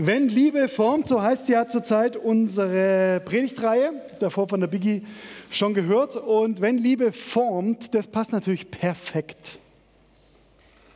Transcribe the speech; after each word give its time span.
Wenn 0.00 0.28
Liebe 0.28 0.68
formt, 0.68 1.08
so 1.08 1.20
heißt 1.20 1.48
ja 1.48 1.66
zurzeit 1.66 2.14
unsere 2.14 3.20
Predigtreihe, 3.24 3.90
davor 4.20 4.46
von 4.46 4.60
der 4.60 4.68
Biggie 4.68 5.02
schon 5.50 5.74
gehört. 5.74 6.14
Und 6.14 6.60
wenn 6.60 6.78
Liebe 6.78 7.10
formt, 7.10 7.92
das 7.96 8.06
passt 8.06 8.30
natürlich 8.30 8.70
perfekt. 8.70 9.58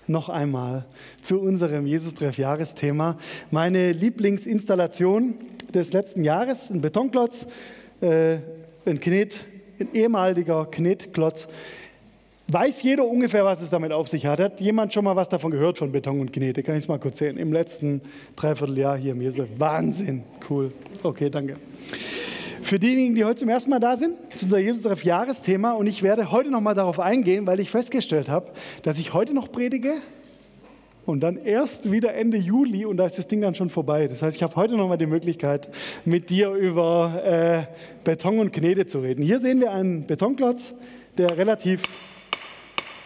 Noch 0.07 0.29
einmal 0.29 0.85
zu 1.21 1.41
unserem 1.41 1.85
Jesus-Treff-Jahresthema. 1.85 3.19
Meine 3.51 3.91
Lieblingsinstallation 3.91 5.35
des 5.75 5.93
letzten 5.93 6.23
Jahres, 6.23 6.71
ein 6.71 6.81
Betonklotz, 6.81 7.49
äh, 8.03 8.37
ein 8.87 9.01
Knet, 9.01 9.41
ein 9.81 9.89
ehemaliger 9.95 10.67
Knetklotz 10.67 11.49
Weiß 12.53 12.83
jeder 12.83 13.07
ungefähr, 13.07 13.47
was 13.47 13.63
es 13.63 13.71
damit 13.71 13.93
auf 13.93 14.09
sich 14.09 14.27
hat? 14.27 14.39
Hat 14.39 14.61
jemand 14.61 14.93
schon 14.93 15.05
mal 15.05 15.17
was 15.17 15.31
davon 15.31 15.51
gehört 15.51 15.79
von 15.79 15.91
Beton 15.91 16.21
und 16.21 16.35
Knete? 16.35 16.63
Kann 16.63 16.77
ich 16.77 16.83
es 16.83 16.89
mal 16.89 16.99
kurz 16.99 17.17
sehen? 17.17 17.39
Im 17.39 17.51
letzten 17.51 18.03
Dreivierteljahr 18.37 18.99
hier 18.99 19.13
im 19.13 19.23
Jesu. 19.23 19.45
Wahnsinn. 19.57 20.23
Cool. 20.51 20.71
Okay, 21.03 21.31
danke. 21.31 21.57
Für 22.63 22.79
diejenigen, 22.79 23.15
die 23.15 23.25
heute 23.25 23.37
zum 23.37 23.49
ersten 23.49 23.71
Mal 23.71 23.79
da 23.79 23.97
sind, 23.97 24.17
ist 24.35 24.43
unser 24.43 24.59
Jesus 24.59 25.03
Jahresthema 25.03 25.73
und 25.73 25.87
ich 25.87 26.03
werde 26.03 26.31
heute 26.31 26.51
noch 26.51 26.61
mal 26.61 26.75
darauf 26.75 27.01
eingehen, 27.01 27.47
weil 27.47 27.59
ich 27.59 27.71
festgestellt 27.71 28.29
habe, 28.29 28.51
dass 28.83 28.99
ich 28.99 29.15
heute 29.15 29.33
noch 29.33 29.51
predige 29.51 29.95
und 31.07 31.21
dann 31.21 31.39
erst 31.39 31.91
wieder 31.91 32.13
Ende 32.13 32.37
Juli 32.37 32.85
und 32.85 32.99
da 32.99 33.07
ist 33.07 33.17
das 33.17 33.29
Ding 33.29 33.41
dann 33.41 33.55
schon 33.55 33.71
vorbei. 33.71 34.09
Das 34.09 34.21
heißt, 34.21 34.37
ich 34.37 34.43
habe 34.43 34.55
heute 34.57 34.77
noch 34.77 34.89
mal 34.89 34.99
die 34.99 35.07
Möglichkeit, 35.07 35.71
mit 36.05 36.29
dir 36.29 36.51
über 36.51 37.23
äh, 37.25 37.63
Beton 38.05 38.41
und 38.41 38.53
Knete 38.53 38.87
zu 38.87 38.99
reden. 38.99 39.23
Hier 39.23 39.41
sehen 39.41 39.59
wir 39.59 39.73
einen 39.73 40.07
Betonklotz, 40.07 40.75
der 41.17 41.39
relativ 41.39 41.85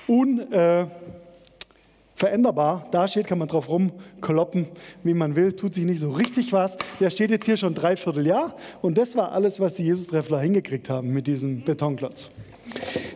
unveränderbar 0.06 2.84
äh, 2.87 2.91
dasteht, 2.91 3.27
kann 3.27 3.38
man 3.38 3.48
drauf 3.48 3.69
rumkloppen, 3.69 4.69
wie 5.02 5.15
man 5.15 5.37
will, 5.37 5.52
tut 5.52 5.74
sich 5.74 5.84
nicht 5.84 6.01
so 6.01 6.12
richtig 6.12 6.52
was. 6.52 6.77
Der 7.01 7.10
steht 7.10 7.30
jetzt 7.30 7.46
hier 7.46 7.56
schon 7.56 7.74
dreiviertel 7.74 8.27
Jahr 8.27 8.55
und 8.82 8.98
das 8.98 9.16
war 9.16 9.32
alles, 9.32 9.60
was 9.60 9.74
die 9.74 9.84
Jesus-Treffler 9.84 10.40
hingekriegt 10.40 10.90
haben 10.90 11.13
mit 11.13 11.26
diesem 11.26 11.65
Betonklotz. 11.65 12.30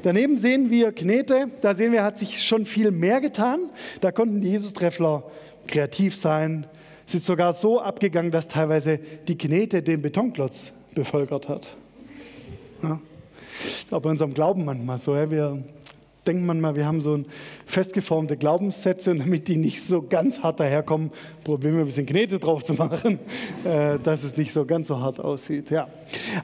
Daneben 0.02 0.38
sehen 0.38 0.70
wir 0.70 0.92
Knete, 0.92 1.48
da 1.60 1.74
sehen 1.74 1.92
wir, 1.92 2.02
hat 2.02 2.18
sich 2.18 2.42
schon 2.42 2.66
viel 2.66 2.90
mehr 2.90 3.20
getan. 3.20 3.70
Da 4.00 4.12
konnten 4.12 4.40
die 4.40 4.48
Jesus-Treffler 4.48 5.24
kreativ 5.66 6.16
sein. 6.16 6.66
Es 7.06 7.14
ist 7.14 7.26
sogar 7.26 7.52
so 7.52 7.80
abgegangen, 7.80 8.30
dass 8.30 8.48
teilweise 8.48 8.98
die 9.28 9.36
Knete 9.36 9.82
den 9.82 10.00
Betonklotz 10.00 10.72
bevölkert 10.94 11.48
hat. 11.48 11.68
Ja. 12.82 13.00
Das 13.62 13.72
ist 13.72 13.92
auch 13.92 14.00
bei 14.00 14.10
unserem 14.10 14.32
Glauben 14.32 14.64
manchmal 14.64 14.98
so. 14.98 15.14
Ja. 15.14 15.30
Wir 15.30 15.62
denkt 16.30 16.46
man 16.46 16.60
mal, 16.60 16.76
wir 16.76 16.86
haben 16.86 17.00
so 17.00 17.24
festgeformte 17.66 18.36
Glaubenssätze 18.36 19.10
und 19.10 19.18
damit 19.18 19.48
die 19.48 19.56
nicht 19.56 19.82
so 19.82 20.00
ganz 20.00 20.44
hart 20.44 20.60
daherkommen, 20.60 21.10
probieren 21.42 21.74
wir 21.74 21.80
ein 21.80 21.86
bisschen 21.86 22.06
Knete 22.06 22.38
drauf 22.38 22.62
zu 22.62 22.74
machen, 22.74 23.18
äh, 23.64 23.98
dass 23.98 24.22
es 24.22 24.36
nicht 24.36 24.52
so 24.52 24.64
ganz 24.64 24.86
so 24.86 25.00
hart 25.00 25.18
aussieht. 25.18 25.70
Ja. 25.70 25.88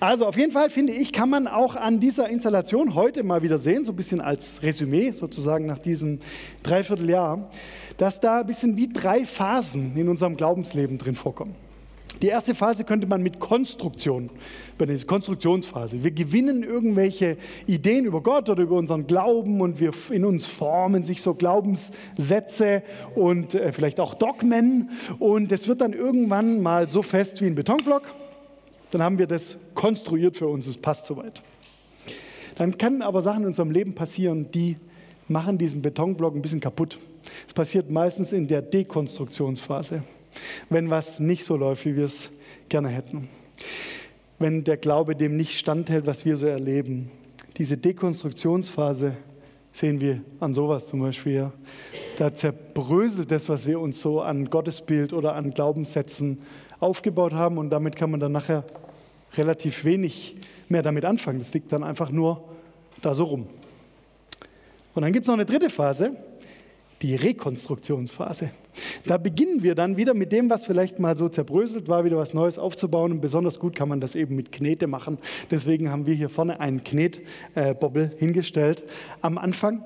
Also 0.00 0.26
auf 0.26 0.36
jeden 0.36 0.50
Fall 0.50 0.70
finde 0.70 0.92
ich, 0.92 1.12
kann 1.12 1.30
man 1.30 1.46
auch 1.46 1.76
an 1.76 2.00
dieser 2.00 2.28
Installation 2.28 2.96
heute 2.96 3.22
mal 3.22 3.42
wieder 3.42 3.58
sehen, 3.58 3.84
so 3.84 3.92
ein 3.92 3.96
bisschen 3.96 4.20
als 4.20 4.60
Resümee 4.64 5.12
sozusagen 5.12 5.66
nach 5.66 5.78
diesem 5.78 6.18
Dreivierteljahr, 6.64 7.48
dass 7.96 8.18
da 8.18 8.40
ein 8.40 8.46
bisschen 8.48 8.76
wie 8.76 8.88
drei 8.88 9.24
Phasen 9.24 9.96
in 9.96 10.08
unserem 10.08 10.36
Glaubensleben 10.36 10.98
drin 10.98 11.14
vorkommen. 11.14 11.54
Die 12.22 12.28
erste 12.28 12.56
Phase 12.56 12.82
könnte 12.82 13.06
man 13.06 13.22
mit 13.22 13.38
Konstruktion 13.38 14.30
benennen, 14.78 15.06
Konstruktionsphase. 15.06 16.02
Wir 16.02 16.10
gewinnen 16.10 16.62
irgendwelche 16.62 17.36
Ideen 17.66 18.04
über 18.04 18.22
Gott 18.22 18.48
oder 18.48 18.62
über 18.62 18.76
unseren 18.76 19.06
Glauben 19.06 19.60
und 19.60 19.80
wir 19.80 19.92
in 20.10 20.24
uns 20.24 20.46
formen 20.46 21.04
sich 21.04 21.22
so 21.22 21.34
Glaubenssätze 21.34 22.82
und 23.14 23.54
äh, 23.54 23.72
vielleicht 23.72 24.00
auch 24.00 24.14
Dogmen 24.14 24.90
und 25.18 25.52
es 25.52 25.68
wird 25.68 25.80
dann 25.80 25.92
irgendwann 25.92 26.62
mal 26.62 26.88
so 26.88 27.02
fest 27.02 27.40
wie 27.40 27.46
ein 27.46 27.54
Betonblock. 27.54 28.02
Dann 28.90 29.02
haben 29.02 29.18
wir 29.18 29.26
das 29.26 29.56
konstruiert 29.74 30.36
für 30.36 30.48
uns, 30.48 30.66
es 30.66 30.76
passt 30.76 31.06
soweit. 31.06 31.42
Dann 32.54 32.78
können 32.78 33.02
aber 33.02 33.22
Sachen 33.22 33.42
in 33.42 33.48
unserem 33.48 33.70
Leben 33.70 33.94
passieren, 33.94 34.50
die 34.52 34.76
machen 35.28 35.58
diesen 35.58 35.82
Betonblock 35.82 36.34
ein 36.34 36.42
bisschen 36.42 36.60
kaputt. 36.60 36.98
Es 37.46 37.52
passiert 37.52 37.90
meistens 37.90 38.32
in 38.32 38.46
der 38.46 38.62
Dekonstruktionsphase 38.62 40.02
wenn 40.68 40.90
was 40.90 41.18
nicht 41.20 41.44
so 41.44 41.56
läuft, 41.56 41.84
wie 41.84 41.96
wir 41.96 42.04
es 42.04 42.30
gerne 42.68 42.88
hätten. 42.88 43.28
Wenn 44.38 44.64
der 44.64 44.76
Glaube 44.76 45.16
dem 45.16 45.36
nicht 45.36 45.58
standhält, 45.58 46.06
was 46.06 46.24
wir 46.24 46.36
so 46.36 46.46
erleben. 46.46 47.10
Diese 47.56 47.78
Dekonstruktionsphase 47.78 49.16
sehen 49.72 50.00
wir 50.00 50.20
an 50.40 50.52
sowas 50.54 50.86
zum 50.86 51.00
Beispiel. 51.00 51.52
Da 52.18 52.34
zerbröselt 52.34 53.30
das, 53.30 53.48
was 53.48 53.66
wir 53.66 53.80
uns 53.80 54.00
so 54.00 54.20
an 54.20 54.50
Gottesbild 54.50 55.12
oder 55.12 55.34
an 55.34 55.52
Glaubenssätzen 55.52 56.38
aufgebaut 56.80 57.32
haben 57.32 57.58
und 57.58 57.70
damit 57.70 57.96
kann 57.96 58.10
man 58.10 58.20
dann 58.20 58.32
nachher 58.32 58.64
relativ 59.36 59.84
wenig 59.84 60.36
mehr 60.68 60.82
damit 60.82 61.04
anfangen. 61.04 61.38
Das 61.38 61.54
liegt 61.54 61.72
dann 61.72 61.84
einfach 61.84 62.10
nur 62.10 62.44
da 63.02 63.14
so 63.14 63.24
rum. 63.24 63.46
Und 64.94 65.02
dann 65.02 65.12
gibt 65.12 65.24
es 65.24 65.28
noch 65.28 65.34
eine 65.34 65.44
dritte 65.44 65.70
Phase, 65.70 66.16
die 67.02 67.14
Rekonstruktionsphase. 67.14 68.50
Da 69.04 69.16
beginnen 69.18 69.62
wir 69.62 69.74
dann 69.74 69.96
wieder 69.96 70.14
mit 70.14 70.32
dem, 70.32 70.50
was 70.50 70.64
vielleicht 70.64 70.98
mal 70.98 71.16
so 71.16 71.28
zerbröselt 71.28 71.88
war, 71.88 72.04
wieder 72.04 72.16
was 72.16 72.34
Neues 72.34 72.58
aufzubauen. 72.58 73.12
Und 73.12 73.20
besonders 73.20 73.58
gut 73.58 73.74
kann 73.74 73.88
man 73.88 74.00
das 74.00 74.14
eben 74.14 74.36
mit 74.36 74.52
Knete 74.52 74.86
machen. 74.86 75.18
Deswegen 75.50 75.90
haben 75.90 76.06
wir 76.06 76.14
hier 76.14 76.28
vorne 76.28 76.60
einen 76.60 76.84
Knetbobbel 76.84 78.12
hingestellt 78.18 78.84
am 79.20 79.38
Anfang. 79.38 79.82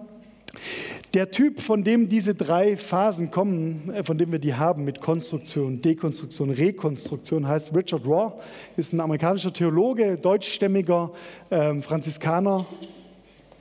Der 1.15 1.31
Typ, 1.31 1.61
von 1.61 1.85
dem 1.85 2.09
diese 2.09 2.35
drei 2.35 2.77
Phasen 2.77 3.31
kommen, 3.31 3.93
äh, 3.95 4.05
von 4.05 4.19
dem 4.19 4.33
wir 4.33 4.39
die 4.39 4.55
haben 4.55 4.85
mit 4.85 5.01
Konstruktion, 5.01 5.81
Dekonstruktion, 5.81 6.51
Rekonstruktion, 6.51 7.47
heißt 7.47 7.75
Richard 7.77 8.07
Raw, 8.07 8.35
ist 8.77 8.93
ein 8.93 9.01
amerikanischer 9.01 9.53
Theologe, 9.53 10.17
deutschstämmiger 10.17 11.13
äh, 11.51 11.81
Franziskaner, 11.81 12.67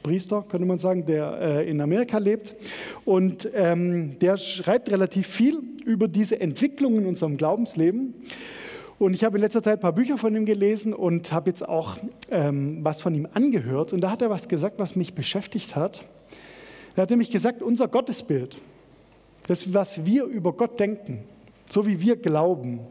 Priester, 0.03 0.43
könnte 0.47 0.67
man 0.67 0.79
sagen, 0.79 1.05
der 1.05 1.39
äh, 1.41 1.69
in 1.69 1.81
Amerika 1.81 2.17
lebt. 2.17 2.55
Und 3.05 3.49
ähm, 3.53 4.17
der 4.19 4.37
schreibt 4.37 4.91
relativ 4.91 5.27
viel 5.27 5.59
über 5.85 6.07
diese 6.07 6.39
Entwicklung 6.39 6.97
in 6.97 7.05
unserem 7.05 7.37
Glaubensleben. 7.37 8.13
Und 8.99 9.13
ich 9.13 9.23
habe 9.23 9.37
in 9.37 9.41
letzter 9.41 9.63
Zeit 9.63 9.79
ein 9.79 9.81
paar 9.81 9.93
Bücher 9.93 10.17
von 10.17 10.35
ihm 10.35 10.45
gelesen 10.45 10.93
und 10.93 11.31
habe 11.31 11.49
jetzt 11.49 11.67
auch 11.67 11.95
ähm, 12.31 12.79
was 12.83 13.01
von 13.01 13.15
ihm 13.15 13.27
angehört. 13.33 13.93
Und 13.93 14.01
da 14.01 14.11
hat 14.11 14.21
er 14.21 14.29
was 14.29 14.49
gesagt, 14.49 14.77
was 14.77 14.95
mich 14.95 15.13
beschäftigt 15.13 15.75
hat. 15.75 16.05
Er 16.95 17.03
hat 17.03 17.09
nämlich 17.09 17.31
gesagt, 17.31 17.63
unser 17.63 17.87
Gottesbild, 17.87 18.57
das, 19.47 19.73
was 19.73 20.05
wir 20.05 20.25
über 20.25 20.51
Gott 20.51 20.79
denken, 20.79 21.23
so 21.69 21.87
wie 21.87 22.01
wir 22.01 22.17
glauben, 22.17 22.81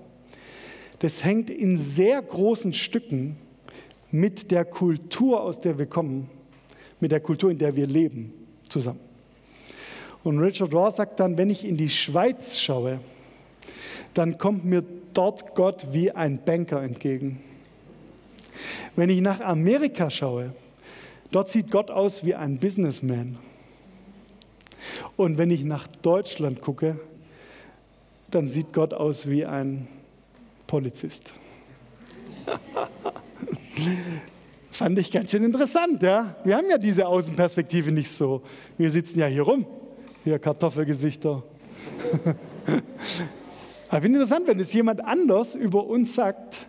das 1.01 1.25
hängt 1.25 1.51
in 1.51 1.77
sehr 1.77 2.21
großen 2.23 2.73
Stücken 2.73 3.37
mit 4.11 4.51
der 4.51 4.65
Kultur, 4.65 5.43
aus 5.43 5.61
der 5.61 5.79
wir 5.79 5.87
kommen, 5.87 6.31
mit 7.01 7.13
der 7.13 7.21
Kultur, 7.21 7.51
in 7.51 7.59
der 7.59 7.77
wir 7.77 7.87
leben, 7.87 8.33
zusammen. 8.69 9.01
Und 10.25 10.39
Richard 10.41 10.75
Rohr 10.75 10.91
sagt 10.91 11.21
dann, 11.21 11.39
wenn 11.39 11.51
ich 11.51 11.65
in 11.65 11.77
die 11.77 11.89
Schweiz 11.89 12.59
schaue, 12.59 13.01
dann 14.15 14.39
kommt 14.39 14.65
mir 14.65 14.83
dort 15.15 15.55
Gott 15.55 15.89
wie 15.93 16.11
ein 16.11 16.45
Banker 16.45 16.83
entgegen. 16.83 17.41
Wenn 18.97 19.11
ich 19.11 19.21
nach 19.21 19.41
Amerika 19.41 20.11
schaue, 20.11 20.53
dort 21.31 21.49
sieht 21.49 21.71
Gott 21.71 21.91
aus 21.91 22.25
wie 22.25 22.35
ein 22.35 22.59
Businessman. 22.59 23.39
Und 25.17 25.39
wenn 25.39 25.51
ich 25.51 25.63
nach 25.65 25.87
Deutschland 25.87 26.61
gucke, 26.61 26.99
dann 28.31 28.49
sieht 28.49 28.73
Gott 28.73 28.93
aus 28.93 29.29
wie 29.29 29.47
ein 29.47 29.87
Polizist. 30.67 31.33
Fand 34.71 34.99
ich 34.99 35.11
ganz 35.11 35.31
schön 35.31 35.45
interessant, 35.45 36.03
ja. 36.03 36.37
Wir 36.45 36.57
haben 36.57 36.69
ja 36.71 36.79
diese 36.79 37.07
Außenperspektive 37.07 37.91
nicht 37.91 38.11
so. 38.11 38.43
Wir 38.77 38.91
sitzen 38.91 39.19
ja 39.19 39.27
hier 39.27 39.43
rum, 39.43 39.67
hier 40.25 40.39
Kartoffelgesichter. 40.39 41.43
Aber 43.89 43.97
ich 43.97 44.03
finde 44.03 44.19
interessant, 44.19 44.47
wenn 44.47 44.61
es 44.61 44.73
jemand 44.73 45.03
anders 45.05 45.55
über 45.55 45.87
uns 45.87 46.15
sagt, 46.15 46.67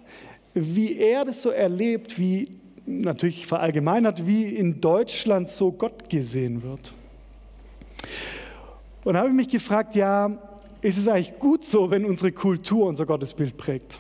wie 0.53 0.97
er 0.97 1.25
das 1.25 1.41
so 1.41 1.49
erlebt, 1.49 2.17
wie 2.17 2.47
natürlich 2.85 3.45
verallgemeinert, 3.45 4.25
wie 4.25 4.45
in 4.45 4.79
Deutschland 4.79 5.49
so 5.49 5.71
Gott 5.71 6.09
gesehen 6.09 6.63
wird. 6.63 6.93
Und 9.03 9.13
da 9.13 9.19
habe 9.19 9.29
ich 9.29 9.35
mich 9.35 9.49
gefragt, 9.49 9.95
ja, 9.95 10.37
ist 10.81 10.97
es 10.97 11.07
eigentlich 11.07 11.37
gut 11.39 11.65
so, 11.65 11.91
wenn 11.91 12.05
unsere 12.05 12.31
Kultur 12.31 12.87
unser 12.87 13.05
Gottesbild 13.05 13.57
prägt? 13.57 13.99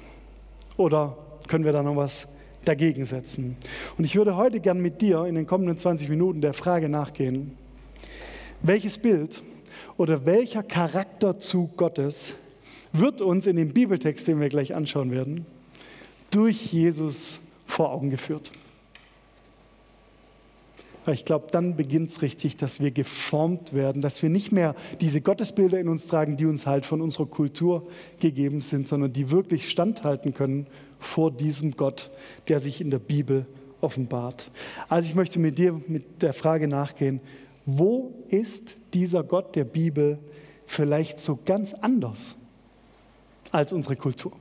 Oder 0.77 1.17
können 1.47 1.65
wir 1.65 1.73
da 1.73 1.83
noch 1.83 1.97
was 1.97 2.27
dagegen 2.65 3.05
setzen. 3.05 3.57
Und 3.97 4.05
ich 4.05 4.15
würde 4.15 4.35
heute 4.35 4.59
gern 4.59 4.81
mit 4.81 5.01
dir 5.01 5.25
in 5.25 5.35
den 5.35 5.45
kommenden 5.45 5.77
20 5.77 6.09
Minuten 6.09 6.41
der 6.41 6.53
Frage 6.53 6.89
nachgehen, 6.89 7.53
welches 8.61 8.97
Bild 8.97 9.41
oder 9.97 10.25
welcher 10.25 10.63
Charakterzug 10.63 11.77
Gottes 11.77 12.35
wird 12.91 13.21
uns 13.21 13.47
in 13.47 13.55
dem 13.55 13.73
Bibeltext, 13.73 14.27
den 14.27 14.39
wir 14.39 14.49
gleich 14.49 14.73
anschauen 14.73 15.11
werden, 15.11 15.45
durch 16.31 16.71
Jesus 16.71 17.39
vor 17.65 17.91
Augen 17.91 18.09
geführt. 18.09 18.51
Weil 21.05 21.13
ich 21.15 21.25
glaube, 21.25 21.47
dann 21.51 21.75
beginnt 21.75 22.11
es 22.11 22.21
richtig, 22.21 22.57
dass 22.57 22.79
wir 22.79 22.91
geformt 22.91 23.73
werden, 23.73 24.01
dass 24.01 24.21
wir 24.21 24.29
nicht 24.29 24.51
mehr 24.51 24.75
diese 24.99 25.21
Gottesbilder 25.21 25.79
in 25.79 25.87
uns 25.87 26.07
tragen, 26.07 26.37
die 26.37 26.45
uns 26.45 26.67
halt 26.67 26.85
von 26.85 27.01
unserer 27.01 27.25
Kultur 27.25 27.87
gegeben 28.19 28.61
sind, 28.61 28.87
sondern 28.87 29.13
die 29.13 29.31
wirklich 29.31 29.69
standhalten 29.69 30.33
können 30.33 30.67
vor 30.99 31.31
diesem 31.31 31.71
Gott, 31.71 32.09
der 32.47 32.59
sich 32.59 32.81
in 32.81 32.91
der 32.91 32.99
Bibel 32.99 33.45
offenbart. 33.81 34.49
Also 34.89 35.09
ich 35.09 35.15
möchte 35.15 35.39
mit 35.39 35.57
dir 35.57 35.81
mit 35.87 36.21
der 36.21 36.33
Frage 36.33 36.67
nachgehen, 36.67 37.21
wo 37.65 38.13
ist 38.29 38.75
dieser 38.93 39.23
Gott 39.23 39.55
der 39.55 39.63
Bibel 39.63 40.19
vielleicht 40.65 41.19
so 41.19 41.39
ganz 41.45 41.73
anders 41.73 42.35
als 43.51 43.71
unsere 43.71 43.95
Kultur? 43.95 44.33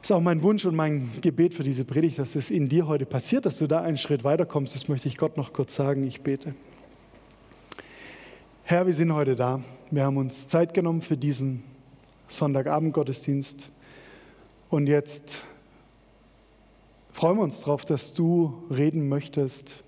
Das 0.00 0.10
ist 0.10 0.16
auch 0.16 0.20
mein 0.20 0.42
Wunsch 0.42 0.64
und 0.64 0.74
mein 0.74 1.12
Gebet 1.20 1.54
für 1.54 1.62
diese 1.62 1.84
Predigt, 1.84 2.18
dass 2.18 2.34
es 2.34 2.50
in 2.50 2.68
dir 2.68 2.88
heute 2.88 3.06
passiert, 3.06 3.46
dass 3.46 3.58
du 3.58 3.68
da 3.68 3.82
einen 3.82 3.96
Schritt 3.96 4.24
weiterkommst. 4.24 4.74
Das 4.74 4.88
möchte 4.88 5.06
ich 5.06 5.16
Gott 5.16 5.36
noch 5.36 5.52
kurz 5.52 5.76
sagen. 5.76 6.04
Ich 6.04 6.22
bete. 6.22 6.56
Herr, 8.64 8.84
wir 8.84 8.94
sind 8.94 9.12
heute 9.12 9.36
da. 9.36 9.62
Wir 9.92 10.04
haben 10.04 10.16
uns 10.16 10.48
Zeit 10.48 10.74
genommen 10.74 11.02
für 11.02 11.16
diesen 11.16 11.62
Sonntagabend-Gottesdienst. 12.32 13.68
Und 14.70 14.86
jetzt 14.86 15.42
freuen 17.12 17.36
wir 17.36 17.42
uns 17.42 17.60
darauf, 17.60 17.84
dass 17.84 18.14
du 18.14 18.64
reden 18.70 19.08
möchtest. 19.08 19.82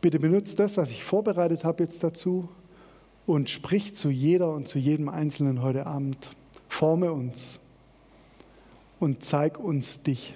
Bitte 0.00 0.20
benutzt 0.20 0.58
das, 0.58 0.76
was 0.76 0.90
ich 0.90 1.02
vorbereitet 1.02 1.64
habe 1.64 1.82
jetzt 1.82 2.04
dazu 2.04 2.48
und 3.26 3.50
sprich 3.50 3.94
zu 3.94 4.08
jeder 4.08 4.52
und 4.52 4.68
zu 4.68 4.78
jedem 4.78 5.08
Einzelnen 5.08 5.62
heute 5.62 5.86
Abend. 5.86 6.30
Forme 6.68 7.10
uns 7.10 7.58
und 9.00 9.24
zeig 9.24 9.58
uns 9.58 10.02
dich. 10.02 10.34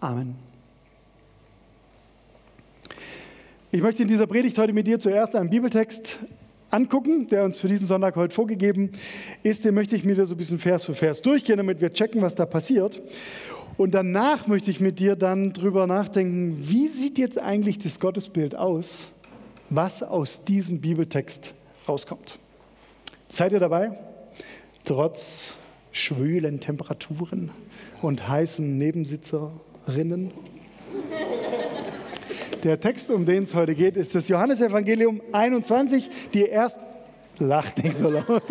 Amen. 0.00 0.36
Ich 3.70 3.82
möchte 3.82 4.02
in 4.02 4.08
dieser 4.08 4.26
Predigt 4.26 4.56
heute 4.56 4.72
mit 4.72 4.86
dir 4.86 4.98
zuerst 4.98 5.36
einen 5.36 5.50
Bibeltext 5.50 6.18
angucken, 6.70 7.28
der 7.28 7.44
uns 7.44 7.58
für 7.58 7.68
diesen 7.68 7.86
Sonntag 7.86 8.16
heute 8.16 8.34
vorgegeben 8.34 8.92
ist. 9.42 9.64
Den 9.64 9.74
möchte 9.74 9.96
ich 9.96 10.04
mit 10.04 10.18
dir 10.18 10.26
so 10.26 10.34
ein 10.34 10.38
bisschen 10.38 10.58
Vers 10.58 10.84
für 10.84 10.94
Vers 10.94 11.22
durchgehen, 11.22 11.56
damit 11.56 11.80
wir 11.80 11.92
checken, 11.92 12.22
was 12.22 12.34
da 12.34 12.46
passiert. 12.46 13.00
Und 13.76 13.94
danach 13.94 14.48
möchte 14.48 14.70
ich 14.70 14.80
mit 14.80 14.98
dir 14.98 15.14
dann 15.14 15.52
drüber 15.52 15.86
nachdenken, 15.86 16.58
wie 16.68 16.88
sieht 16.88 17.16
jetzt 17.16 17.38
eigentlich 17.38 17.78
das 17.78 18.00
Gottesbild 18.00 18.56
aus, 18.56 19.10
was 19.70 20.02
aus 20.02 20.42
diesem 20.42 20.80
Bibeltext 20.80 21.54
rauskommt. 21.88 22.38
Seid 23.28 23.52
ihr 23.52 23.60
dabei? 23.60 23.92
Trotz 24.84 25.54
schwülen 25.92 26.60
Temperaturen 26.60 27.50
und 28.02 28.26
heißen 28.26 28.78
Nebensitzerinnen. 28.78 30.32
Der 32.64 32.80
Text, 32.80 33.10
um 33.10 33.24
den 33.24 33.44
es 33.44 33.54
heute 33.54 33.74
geht, 33.74 33.96
ist 33.96 34.16
das 34.16 34.26
Johannesevangelium 34.26 35.20
21, 35.32 36.10
die 36.34 36.48
ersten 36.48 36.82
Lacht 37.38 37.84
nicht 37.84 37.96
so 37.96 38.10
laut. 38.10 38.42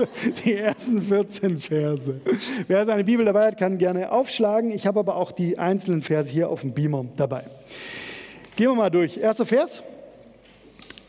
Die 0.46 0.56
ersten 0.56 1.02
14 1.02 1.58
Verse. 1.58 2.22
Wer 2.68 2.86
seine 2.86 3.04
Bibel 3.04 3.26
dabei 3.26 3.48
hat, 3.48 3.58
kann 3.58 3.78
gerne 3.78 4.12
aufschlagen. 4.12 4.72
Ich 4.72 4.88
habe 4.88 5.02
aber 5.02 5.18
auch 5.18 5.34
die 5.34 5.60
einzelnen 5.60 6.02
Verse 6.02 6.30
hier 6.30 6.50
auf 6.50 6.62
dem 6.62 6.74
Beamer 6.74 7.06
dabei. 7.18 7.44
Gehen 8.56 8.70
wir 8.70 8.76
mal 8.76 8.90
durch. 8.90 9.18
Erster 9.18 9.46
Vers. 9.46 9.82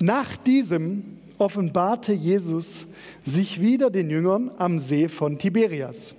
Nach 0.01 0.37
diesem 0.37 1.19
offenbarte 1.39 2.13
Jesus 2.13 2.85
sich 3.23 3.61
wieder 3.61 3.91
den 3.91 4.11
Jüngern 4.11 4.51
am 4.59 4.81
See 4.81 5.09
von 5.09 5.39
Tiberias. 5.39 6.17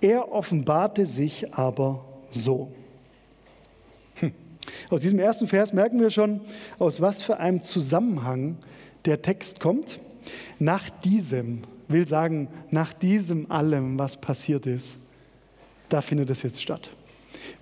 Er 0.00 0.30
offenbarte 0.30 1.06
sich 1.06 1.52
aber 1.54 2.04
so. 2.30 2.70
Aus 4.90 5.02
diesem 5.02 5.20
ersten 5.20 5.46
Vers 5.46 5.72
merken 5.72 6.00
wir 6.00 6.10
schon, 6.10 6.40
aus 6.80 7.00
was 7.00 7.22
für 7.22 7.38
einem 7.38 7.62
Zusammenhang 7.62 8.56
der 9.04 9.22
Text 9.22 9.60
kommt. 9.60 10.00
Nach 10.58 10.90
diesem, 10.90 11.62
will 11.86 12.06
sagen, 12.08 12.48
nach 12.70 12.92
diesem 12.92 13.50
allem, 13.50 13.98
was 13.98 14.16
passiert 14.16 14.66
ist, 14.66 14.98
da 15.88 16.00
findet 16.00 16.28
es 16.30 16.42
jetzt 16.42 16.60
statt. 16.60 16.90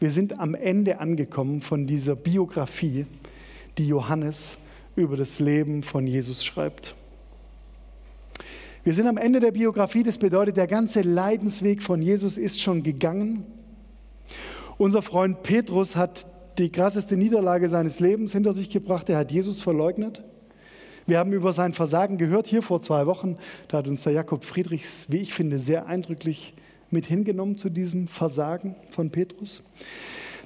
Wir 0.01 0.11
sind 0.11 0.41
am 0.41 0.55
Ende 0.55 1.01
angekommen 1.01 1.61
von 1.61 1.87
dieser 1.87 2.17
Biografie, 2.17 3.05
die 3.77 3.87
Johannes 3.87 4.57
über 4.97 5.17
das 5.17 5.39
Leben 5.39 5.83
von 5.83 6.07
Jesus 6.07 6.45
schreibt. 6.45 6.95
Wir 8.85 8.95
sind 8.95 9.07
am 9.07 9.19
Ende 9.19 9.41
der 9.41 9.53
Biografie, 9.53 10.03
das 10.03 10.17
bedeutet, 10.17 10.57
der 10.57 10.67
ganze 10.67 11.03
Leidensweg 11.03 11.83
von 11.83 12.01
Jesus 12.01 12.39
ist 12.39 12.59
schon 12.59 12.83
gegangen. 12.83 13.45
Unser 14.79 15.03
Freund 15.03 15.43
Petrus 15.43 15.95
hat 15.95 16.27
die 16.59 16.71
krasseste 16.71 17.17
Niederlage 17.17 17.69
seines 17.69 18.01
Lebens 18.01 18.33
hinter 18.33 18.53
sich 18.53 18.71
gebracht. 18.71 19.09
Er 19.09 19.19
hat 19.19 19.31
Jesus 19.31 19.61
verleugnet. 19.61 20.23
Wir 21.07 21.19
haben 21.19 21.33
über 21.33 21.53
sein 21.53 21.73
Versagen 21.73 22.19
gehört 22.19 22.47
hier 22.47 22.63
vor 22.63 22.83
zwei 22.83 23.07
Wochen. 23.07 23.39
Da 23.69 23.79
hat 23.79 23.89
uns 23.89 24.03
der 24.03 24.13
Jakob 24.13 24.45
Friedrichs, 24.45 25.07
wie 25.11 25.19
ich 25.19 25.33
finde, 25.33 25.59
sehr 25.59 25.87
eindrücklich 25.87 26.55
mit 26.91 27.07
hingenommen 27.07 27.57
zu 27.57 27.71
diesem 27.71 28.09
Versagen 28.09 28.75
von 28.91 29.11
Petrus. 29.11 29.63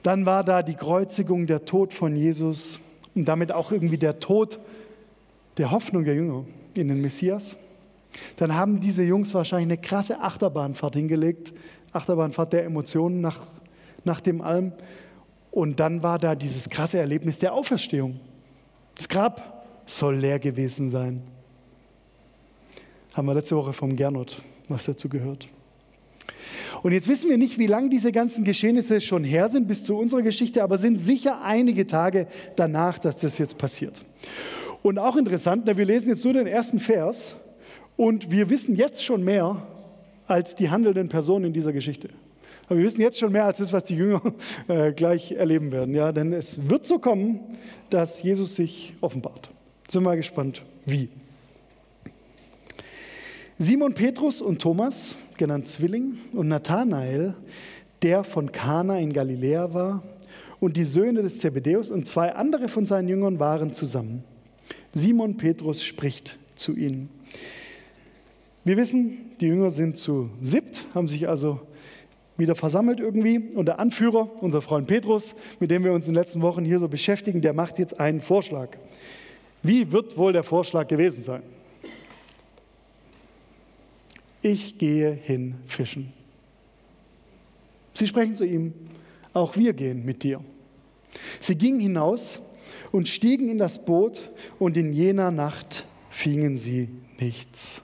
Dann 0.03 0.26
war 0.26 0.44
da 0.44 0.62
die 0.62 0.75
Kreuzigung, 0.75 1.47
der 1.47 1.64
Tod 1.64 1.93
von 1.93 2.17
Jesus 2.17 2.81
und 3.14 3.26
damit 3.26 3.53
auch 3.53 3.73
irgendwie 3.73 3.99
der 3.99 4.19
Tod 4.19 4.59
der 5.59 5.70
Hoffnung 5.70 6.05
der 6.05 6.14
Jünger 6.14 6.44
in 6.75 6.88
den 6.88 7.00
Messias 7.00 7.56
dann 8.37 8.55
haben 8.55 8.81
diese 8.81 9.03
Jungs 9.03 9.35
wahrscheinlich 9.35 9.67
eine 9.67 9.79
krasse 9.79 10.20
Achterbahnfahrt 10.20 10.94
hingelegt, 10.94 11.53
Achterbahnfahrt 11.93 12.53
der 12.53 12.64
Emotionen 12.64 13.20
nach, 13.20 13.47
nach 14.05 14.20
dem 14.20 14.41
Alm. 14.41 14.73
Und 15.52 15.78
dann 15.78 16.02
war 16.02 16.19
da 16.19 16.34
dieses 16.34 16.69
krasse 16.69 16.99
Erlebnis 16.99 17.38
der 17.38 17.52
Auferstehung. 17.52 18.19
Das 18.96 19.08
Grab 19.08 19.64
soll 19.87 20.16
leer 20.16 20.40
gewesen 20.40 20.88
sein. 20.88 21.22
Haben 23.14 23.26
wir 23.26 23.34
letzte 23.34 23.56
Woche 23.56 23.72
vom 23.72 23.94
Gernot 23.94 24.43
was 24.72 24.84
dazu 24.84 25.08
gehört. 25.08 25.49
Und 26.82 26.93
jetzt 26.93 27.06
wissen 27.06 27.31
wir 27.31 27.38
nicht, 27.38 27.58
wie 27.58 27.66
lange 27.66 27.90
diese 27.90 28.10
ganzen 28.10 28.44
Geschehnisse 28.44 29.00
schon 29.00 29.22
her 29.22 29.49
sind 29.49 29.69
bis 29.69 29.84
zu 29.84 29.96
unserer 29.96 30.22
Geschichte, 30.22 30.62
aber 30.62 30.78
sind 30.78 30.99
sicher 30.99 31.43
einige 31.43 31.87
Tage 31.87 32.26
danach, 32.56 32.99
dass 32.99 33.16
das 33.19 33.38
jetzt 33.38 33.58
passiert. 33.58 34.02
Und 34.82 34.99
auch 34.99 35.16
interessant, 35.16 35.66
wir 35.66 35.84
lesen 35.84 36.08
jetzt 36.08 36.25
nur 36.25 36.32
den 36.32 36.46
ersten 36.46 36.81
Vers 36.81 37.37
und 37.96 38.32
wir 38.32 38.50
wissen 38.50 38.75
jetzt 38.75 39.04
schon 39.04 39.22
mehr 39.22 39.62
als 40.26 40.56
die 40.56 40.70
handelnden 40.70 41.08
Personen 41.08 41.46
in 41.46 41.52
dieser 41.52 41.72
Geschichte. 41.72 42.08
Aber 42.67 42.79
wir 42.79 42.85
wissen 42.85 43.00
jetzt 43.00 43.19
schon 43.19 43.32
mehr 43.32 43.44
als 43.44 43.59
das, 43.59 43.73
was 43.73 43.85
die 43.85 43.97
Jünger 43.97 44.23
äh, 44.69 44.93
gleich 44.93 45.32
erleben 45.32 45.73
werden. 45.73 45.94
Ja, 45.94 46.12
denn 46.12 46.32
es 46.32 46.69
wird 46.69 46.87
so 46.87 46.99
kommen, 46.99 47.41
dass 47.91 48.23
Jesus 48.23 48.56
sich 48.56 48.94
offenbart. 49.00 49.50
Sind 49.88 50.03
wir 50.03 50.11
mal 50.11 50.17
gespannt, 50.17 50.62
wie. 50.87 51.09
Simon 53.59 53.95
Petrus 53.95 54.40
und 54.40 54.61
Thomas, 54.61 55.14
genannt 55.37 55.69
Zwilling, 55.69 56.19
und 56.33 56.49
Nathanael, 56.49 57.35
der 58.02 58.25
von 58.25 58.50
Kana 58.50 58.99
in 58.99 59.12
Galiläa 59.12 59.73
war, 59.73 60.02
und 60.61 60.76
die 60.76 60.85
Söhne 60.85 61.23
des 61.23 61.38
Zebedäus 61.38 61.90
und 61.90 62.07
zwei 62.07 62.35
andere 62.35 62.69
von 62.69 62.87
seinen 62.87 63.09
Jüngern 63.09 63.40
waren 63.40 63.73
zusammen. 63.73 64.25
Simon 64.92 65.37
Petrus 65.37 65.83
spricht 65.83 66.38
zu 66.54 66.76
ihnen. 66.76 67.09
Wir 68.64 68.76
wissen, 68.76 69.33
die 69.40 69.47
Jünger 69.47 69.71
sind 69.71 69.97
zu 69.97 70.31
siebt, 70.40 70.87
haben 70.95 71.09
sich 71.09 71.28
also 71.28 71.61
wieder 72.36 72.54
versammelt 72.54 73.00
irgendwie. 73.00 73.38
Und 73.54 73.66
der 73.66 73.78
Anführer, 73.78 74.28
unser 74.40 74.62
Freund 74.62 74.86
Petrus, 74.86 75.34
mit 75.60 75.70
dem 75.70 75.84
wir 75.84 75.92
uns 75.92 76.06
in 76.06 76.14
den 76.14 76.20
letzten 76.20 76.42
Wochen 76.42 76.64
hier 76.64 76.78
so 76.78 76.88
beschäftigen, 76.88 77.40
der 77.40 77.52
macht 77.52 77.78
jetzt 77.78 78.00
einen 78.00 78.20
Vorschlag. 78.20 78.76
Wie 79.62 79.92
wird 79.92 80.16
wohl 80.16 80.32
der 80.32 80.42
Vorschlag 80.42 80.88
gewesen 80.88 81.22
sein? 81.22 81.42
Ich 84.42 84.78
gehe 84.78 85.12
hin 85.12 85.54
fischen. 85.66 86.12
Sie 87.94 88.06
sprechen 88.06 88.34
zu 88.34 88.44
ihm, 88.44 88.72
auch 89.32 89.56
wir 89.56 89.72
gehen 89.72 90.04
mit 90.04 90.24
dir. 90.24 90.40
Sie 91.38 91.54
gingen 91.54 91.80
hinaus 91.80 92.40
und 92.90 93.08
stiegen 93.08 93.48
in 93.48 93.58
das 93.58 93.84
Boot 93.84 94.30
und 94.58 94.76
in 94.76 94.92
jener 94.92 95.30
Nacht 95.30 95.86
fingen 96.10 96.56
sie 96.56 96.88
nichts. 97.20 97.82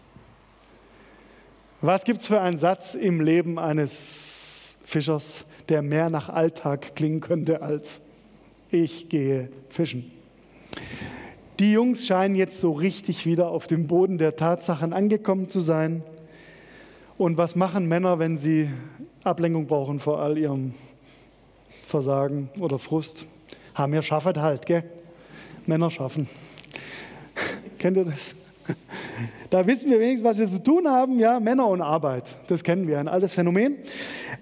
Was 1.81 2.03
gibt 2.03 2.23
es 2.23 2.27
für 2.27 2.41
einen 2.41 2.57
Satz 2.57 2.97
im 2.97 3.21
Leben 3.21 3.57
eines 3.57 4.77
Fischers, 4.85 5.45
der 5.69 5.81
mehr 5.81 6.11
nach 6.11 6.29
Alltag 6.29 6.97
klingen 6.97 7.21
könnte 7.21 7.63
als 7.63 8.01
ich 8.73 9.09
gehe 9.09 9.49
fischen? 9.69 10.11
Die 11.61 11.71
Jungs 11.71 12.05
scheinen 12.05 12.35
jetzt 12.35 12.59
so 12.59 12.73
richtig 12.73 13.27
wieder 13.27 13.51
auf 13.51 13.69
dem 13.69 13.87
Boden 13.87 14.19
der 14.19 14.35
Tatsachen 14.35 14.93
angekommen 14.93 15.51
zu 15.51 15.61
sein. 15.61 16.03
Und 17.17 17.37
was 17.37 17.55
machen 17.55 17.87
Männer, 17.87 18.19
wenn 18.19 18.37
sie 18.37 18.71
Ablenkung 19.23 19.69
brauchen 19.69 20.01
vor 20.01 20.19
all 20.21 20.37
ihrem 20.37 20.75
Versagen 21.87 22.49
oder 22.59 22.81
Frust? 22.81 23.25
Haben 23.75 23.95
ihr 23.95 24.03
schaffet 24.03 24.39
halt, 24.39 24.67
gell? 24.67 24.83
Männer 25.65 25.93
schaffen. 25.93 26.29
Kennt 27.79 27.97
ihr 27.97 28.05
das? 28.07 28.35
Da 29.51 29.67
wissen 29.67 29.91
wir 29.91 29.99
wenigstens, 29.99 30.29
was 30.29 30.39
wir 30.39 30.49
zu 30.49 30.63
tun 30.63 30.89
haben. 30.89 31.19
Ja, 31.19 31.41
Männer 31.41 31.67
und 31.67 31.81
Arbeit. 31.81 32.37
Das 32.49 32.63
kennen 32.63 32.87
wir, 32.87 32.99
ein 32.99 33.09
altes 33.09 33.33
Phänomen. 33.33 33.77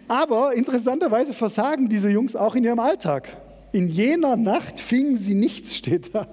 Aber 0.09 0.55
interessanterweise 0.55 1.33
versagen 1.33 1.89
diese 1.89 2.09
Jungs 2.09 2.37
auch 2.37 2.55
in 2.55 2.65
ihrem 2.65 2.79
Alltag. 2.79 3.37
In 3.73 3.89
jener 3.89 4.37
Nacht 4.37 4.81
fingen 4.81 5.17
sie 5.17 5.35
nichts, 5.35 5.77
steht 5.77 6.15
da. 6.15 6.27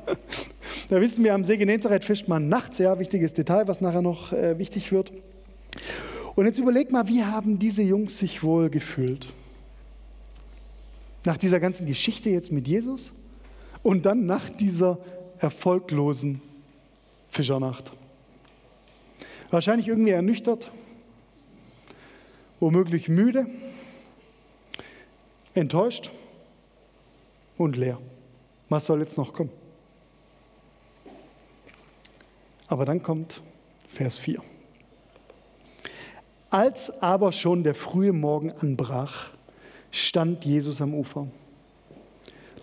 Da 0.89 1.01
wissen 1.01 1.23
wir, 1.23 1.33
am 1.33 1.43
See 1.43 1.57
Genezareth 1.57 2.03
fischt 2.03 2.27
man 2.27 2.47
nachts. 2.47 2.77
Ja, 2.77 2.99
wichtiges 2.99 3.33
Detail, 3.33 3.67
was 3.67 3.81
nachher 3.81 4.01
noch 4.01 4.31
äh, 4.31 4.57
wichtig 4.57 4.91
wird. 4.91 5.11
Und 6.35 6.45
jetzt 6.45 6.57
überleg 6.57 6.91
mal, 6.91 7.07
wie 7.07 7.23
haben 7.23 7.59
diese 7.59 7.81
Jungs 7.81 8.17
sich 8.17 8.43
wohl 8.43 8.69
gefühlt? 8.69 9.27
Nach 11.25 11.37
dieser 11.37 11.59
ganzen 11.59 11.85
Geschichte 11.85 12.29
jetzt 12.29 12.51
mit 12.51 12.67
Jesus 12.67 13.11
und 13.81 14.05
dann 14.05 14.25
nach 14.25 14.49
dieser 14.49 14.97
erfolglosen 15.39 16.41
Fischernacht. 17.29 17.91
Wahrscheinlich 19.53 19.87
irgendwie 19.87 20.09
ernüchtert, 20.09 20.71
womöglich 22.59 23.07
müde, 23.07 23.45
enttäuscht 25.53 26.09
und 27.59 27.77
leer. 27.77 27.99
Was 28.69 28.87
soll 28.87 29.01
jetzt 29.01 29.15
noch 29.15 29.31
kommen? 29.31 29.51
Aber 32.65 32.85
dann 32.85 33.03
kommt 33.03 33.43
Vers 33.89 34.17
4. 34.17 34.41
Als 36.49 36.89
aber 37.03 37.31
schon 37.31 37.63
der 37.63 37.75
frühe 37.75 38.11
Morgen 38.11 38.51
anbrach, 38.53 39.29
stand 39.91 40.45
Jesus 40.45 40.81
am 40.81 40.95
Ufer. 40.95 41.27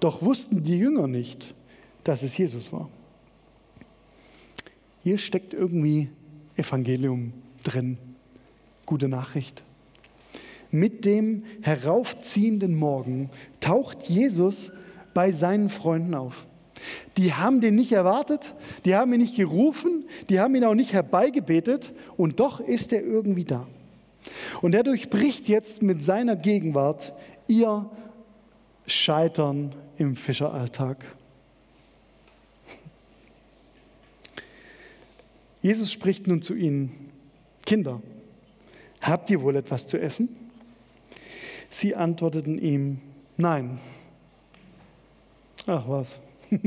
Doch 0.00 0.22
wussten 0.22 0.64
die 0.64 0.80
Jünger 0.80 1.06
nicht, 1.06 1.54
dass 2.02 2.24
es 2.24 2.36
Jesus 2.36 2.72
war. 2.72 2.88
Hier 5.04 5.18
steckt 5.18 5.54
irgendwie 5.54 6.10
Evangelium 6.60 7.32
drin, 7.62 7.98
gute 8.86 9.08
Nachricht. 9.08 9.62
Mit 10.70 11.04
dem 11.04 11.44
heraufziehenden 11.62 12.76
Morgen 12.76 13.30
taucht 13.58 14.04
Jesus 14.04 14.70
bei 15.14 15.32
seinen 15.32 15.68
Freunden 15.68 16.14
auf. 16.14 16.46
Die 17.16 17.34
haben 17.34 17.60
den 17.60 17.74
nicht 17.74 17.92
erwartet, 17.92 18.54
die 18.84 18.94
haben 18.94 19.12
ihn 19.12 19.20
nicht 19.20 19.36
gerufen, 19.36 20.04
die 20.28 20.40
haben 20.40 20.54
ihn 20.54 20.64
auch 20.64 20.74
nicht 20.74 20.92
herbeigebetet 20.92 21.92
und 22.16 22.40
doch 22.40 22.60
ist 22.60 22.92
er 22.92 23.02
irgendwie 23.02 23.44
da. 23.44 23.66
Und 24.62 24.74
er 24.74 24.82
durchbricht 24.82 25.48
jetzt 25.48 25.82
mit 25.82 26.04
seiner 26.04 26.36
Gegenwart 26.36 27.12
ihr 27.48 27.90
Scheitern 28.86 29.74
im 29.98 30.16
Fischeralltag. 30.16 31.04
Jesus 35.62 35.92
spricht 35.92 36.26
nun 36.26 36.42
zu 36.42 36.54
ihnen, 36.54 37.10
Kinder, 37.66 38.00
habt 39.00 39.30
ihr 39.30 39.42
wohl 39.42 39.56
etwas 39.56 39.86
zu 39.86 40.00
essen? 40.00 40.28
Sie 41.68 41.94
antworteten 41.94 42.58
ihm, 42.58 42.98
nein. 43.36 43.78
Ach 45.66 45.86
was. 45.86 46.18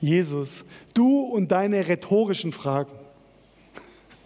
Jesus, 0.00 0.64
du 0.92 1.20
und 1.22 1.50
deine 1.50 1.86
rhetorischen 1.88 2.52
Fragen. 2.52 2.92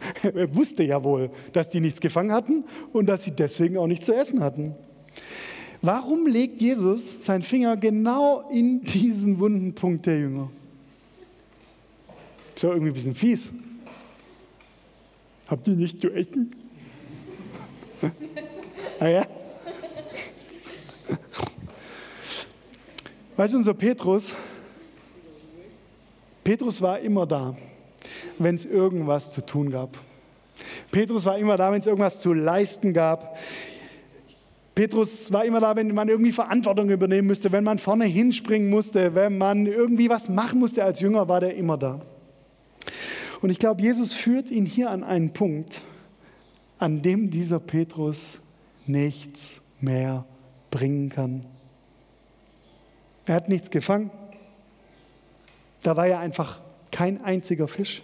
Er 0.22 0.54
wusste 0.54 0.84
ja 0.84 1.02
wohl, 1.02 1.30
dass 1.52 1.70
die 1.70 1.80
nichts 1.80 2.00
gefangen 2.00 2.32
hatten 2.32 2.64
und 2.92 3.06
dass 3.06 3.24
sie 3.24 3.32
deswegen 3.32 3.78
auch 3.78 3.86
nichts 3.86 4.06
zu 4.06 4.14
essen 4.14 4.40
hatten. 4.40 4.74
Warum 5.82 6.26
legt 6.26 6.60
Jesus 6.60 7.24
seinen 7.24 7.42
Finger 7.42 7.76
genau 7.76 8.48
in 8.50 8.82
diesen 8.82 9.38
wunden 9.40 9.74
Punkt 9.74 10.06
der 10.06 10.18
Jünger? 10.18 10.50
So 12.56 12.68
irgendwie 12.68 12.90
ein 12.90 12.94
bisschen 12.94 13.14
fies. 13.14 13.52
Habt 15.48 15.66
ihr 15.66 15.74
nicht 15.74 16.00
zu 16.00 16.10
essen? 16.10 16.50
ah 19.00 19.08
ja? 19.08 19.26
Weißt 23.36 23.52
du, 23.54 23.56
unser 23.56 23.74
Petrus, 23.74 24.34
Petrus 26.44 26.82
war 26.82 26.98
immer 26.98 27.26
da, 27.26 27.56
wenn 28.38 28.56
es 28.56 28.64
irgendwas 28.64 29.32
zu 29.32 29.44
tun 29.44 29.70
gab. 29.70 29.96
Petrus 30.90 31.24
war 31.24 31.38
immer 31.38 31.56
da, 31.56 31.72
wenn 31.72 31.80
es 31.80 31.86
irgendwas 31.86 32.20
zu 32.20 32.32
leisten 32.34 32.92
gab. 32.92 33.38
Petrus 34.74 35.32
war 35.32 35.44
immer 35.44 35.60
da, 35.60 35.74
wenn 35.76 35.94
man 35.94 36.08
irgendwie 36.08 36.32
Verantwortung 36.32 36.90
übernehmen 36.90 37.28
musste, 37.28 37.52
wenn 37.52 37.64
man 37.64 37.78
vorne 37.78 38.04
hinspringen 38.04 38.68
musste, 38.70 39.14
wenn 39.14 39.38
man 39.38 39.66
irgendwie 39.66 40.10
was 40.10 40.28
machen 40.28 40.60
musste 40.60 40.84
als 40.84 41.00
Jünger, 41.00 41.26
war 41.28 41.40
der 41.40 41.56
immer 41.56 41.78
da. 41.78 42.00
Und 43.40 43.50
ich 43.50 43.58
glaube, 43.58 43.82
Jesus 43.82 44.12
führt 44.12 44.50
ihn 44.50 44.66
hier 44.66 44.90
an 44.90 45.04
einen 45.04 45.32
Punkt, 45.32 45.82
an 46.78 47.02
dem 47.02 47.30
dieser 47.30 47.60
Petrus 47.60 48.40
nichts 48.86 49.62
mehr 49.80 50.24
bringen 50.70 51.08
kann. 51.08 51.44
Er 53.26 53.34
hat 53.34 53.48
nichts 53.48 53.70
gefangen. 53.70 54.10
Da 55.82 55.96
war 55.96 56.08
ja 56.08 56.18
einfach 56.18 56.60
kein 56.90 57.22
einziger 57.22 57.68
Fisch. 57.68 58.02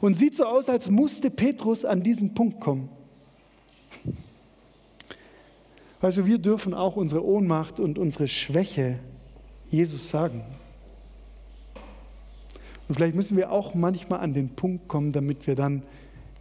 Und 0.00 0.14
sieht 0.14 0.36
so 0.36 0.44
aus, 0.44 0.68
als 0.68 0.90
musste 0.90 1.30
Petrus 1.30 1.84
an 1.84 2.02
diesen 2.02 2.34
Punkt 2.34 2.60
kommen. 2.60 2.88
Also 6.00 6.26
wir 6.26 6.38
dürfen 6.38 6.74
auch 6.74 6.96
unsere 6.96 7.24
Ohnmacht 7.24 7.80
und 7.80 7.98
unsere 7.98 8.28
Schwäche 8.28 8.98
Jesus 9.68 10.08
sagen. 10.08 10.42
Und 12.88 12.94
vielleicht 12.94 13.14
müssen 13.14 13.36
wir 13.36 13.50
auch 13.50 13.74
manchmal 13.74 14.20
an 14.20 14.32
den 14.32 14.50
Punkt 14.50 14.88
kommen, 14.88 15.12
damit 15.12 15.46
wir 15.46 15.54
dann 15.54 15.82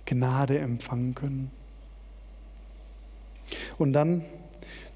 Gnade 0.06 0.60
empfangen 0.60 1.16
können. 1.16 1.52
Und 3.78 3.94
dann 3.94 4.24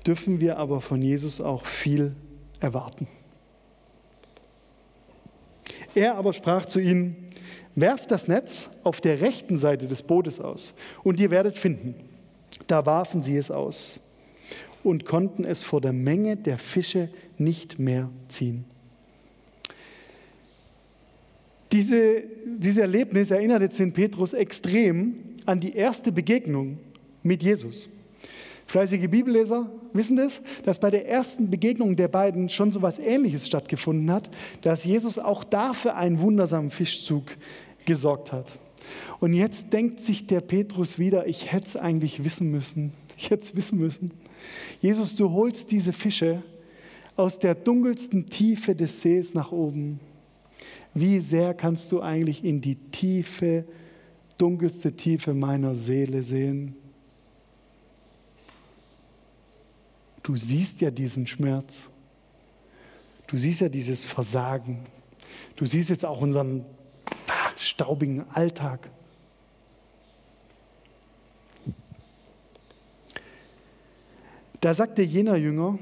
dürfen 0.05 0.39
wir 0.39 0.57
aber 0.57 0.81
von 0.81 1.01
Jesus 1.01 1.41
auch 1.41 1.65
viel 1.65 2.15
erwarten. 2.59 3.07
Er 5.95 6.15
aber 6.15 6.33
sprach 6.33 6.65
zu 6.65 6.79
ihnen, 6.79 7.31
werft 7.75 8.11
das 8.11 8.27
Netz 8.27 8.69
auf 8.83 9.01
der 9.01 9.21
rechten 9.21 9.57
Seite 9.57 9.87
des 9.87 10.01
Bootes 10.01 10.39
aus 10.39 10.73
und 11.03 11.19
ihr 11.19 11.31
werdet 11.31 11.57
finden. 11.57 11.95
Da 12.67 12.85
warfen 12.85 13.23
sie 13.23 13.37
es 13.37 13.51
aus 13.51 13.99
und 14.83 15.05
konnten 15.05 15.43
es 15.43 15.63
vor 15.63 15.81
der 15.81 15.93
Menge 15.93 16.37
der 16.37 16.57
Fische 16.57 17.09
nicht 17.37 17.79
mehr 17.79 18.09
ziehen. 18.27 18.65
Diese, 21.71 22.23
dieses 22.45 22.77
Erlebnis 22.77 23.31
erinnert 23.31 23.61
jetzt 23.61 23.79
den 23.79 23.93
Petrus 23.93 24.33
extrem 24.33 25.15
an 25.45 25.59
die 25.59 25.73
erste 25.73 26.11
Begegnung 26.11 26.79
mit 27.21 27.43
Jesus. 27.43 27.87
Fleißige 28.65 29.09
Bibelleser 29.09 29.69
wissen 29.93 30.17
das, 30.17 30.41
dass 30.63 30.79
bei 30.79 30.91
der 30.91 31.07
ersten 31.07 31.49
Begegnung 31.49 31.95
der 31.95 32.07
beiden 32.07 32.49
schon 32.49 32.71
so 32.71 32.79
etwas 32.79 32.99
Ähnliches 32.99 33.47
stattgefunden 33.47 34.11
hat, 34.11 34.29
dass 34.61 34.83
Jesus 34.83 35.17
auch 35.17 35.43
dafür 35.43 35.95
einen 35.95 36.21
wundersamen 36.21 36.69
Fischzug 36.69 37.23
gesorgt 37.85 38.31
hat. 38.31 38.57
Und 39.19 39.33
jetzt 39.33 39.73
denkt 39.73 40.01
sich 40.01 40.27
der 40.27 40.41
Petrus 40.41 40.99
wieder, 40.99 41.27
ich 41.27 41.51
hätte 41.51 41.65
es 41.65 41.75
eigentlich 41.75 42.23
wissen 42.23 42.51
müssen. 42.51 42.91
Ich 43.17 43.31
hätte 43.31 43.43
es 43.43 43.55
wissen 43.55 43.79
müssen. 43.79 44.11
Jesus, 44.81 45.15
du 45.15 45.31
holst 45.31 45.71
diese 45.71 45.91
Fische 45.91 46.43
aus 47.15 47.39
der 47.39 47.55
dunkelsten 47.55 48.27
Tiefe 48.27 48.75
des 48.75 49.01
Sees 49.01 49.33
nach 49.33 49.51
oben. 49.51 49.99
Wie 50.93 51.19
sehr 51.19 51.53
kannst 51.53 51.91
du 51.91 52.01
eigentlich 52.01 52.43
in 52.43 52.61
die 52.61 52.75
tiefe, 52.75 53.65
dunkelste 54.37 54.95
Tiefe 54.95 55.33
meiner 55.33 55.75
Seele 55.75 56.23
sehen? 56.23 56.75
Du 60.23 60.35
siehst 60.35 60.81
ja 60.81 60.91
diesen 60.91 61.27
Schmerz. 61.27 61.89
Du 63.27 63.37
siehst 63.37 63.61
ja 63.61 63.69
dieses 63.69 64.05
Versagen. 64.05 64.85
Du 65.55 65.65
siehst 65.65 65.89
jetzt 65.89 66.05
auch 66.05 66.21
unseren 66.21 66.65
staubigen 67.57 68.25
Alltag. 68.29 68.89
Da 74.61 74.73
sagte 74.73 75.03
jener 75.03 75.35
Jünger, 75.35 75.79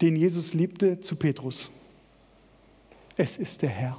den 0.00 0.16
Jesus 0.16 0.54
liebte, 0.54 1.00
zu 1.00 1.16
Petrus, 1.16 1.70
es 3.20 3.36
ist 3.36 3.60
der 3.60 3.68
Herr. 3.68 3.98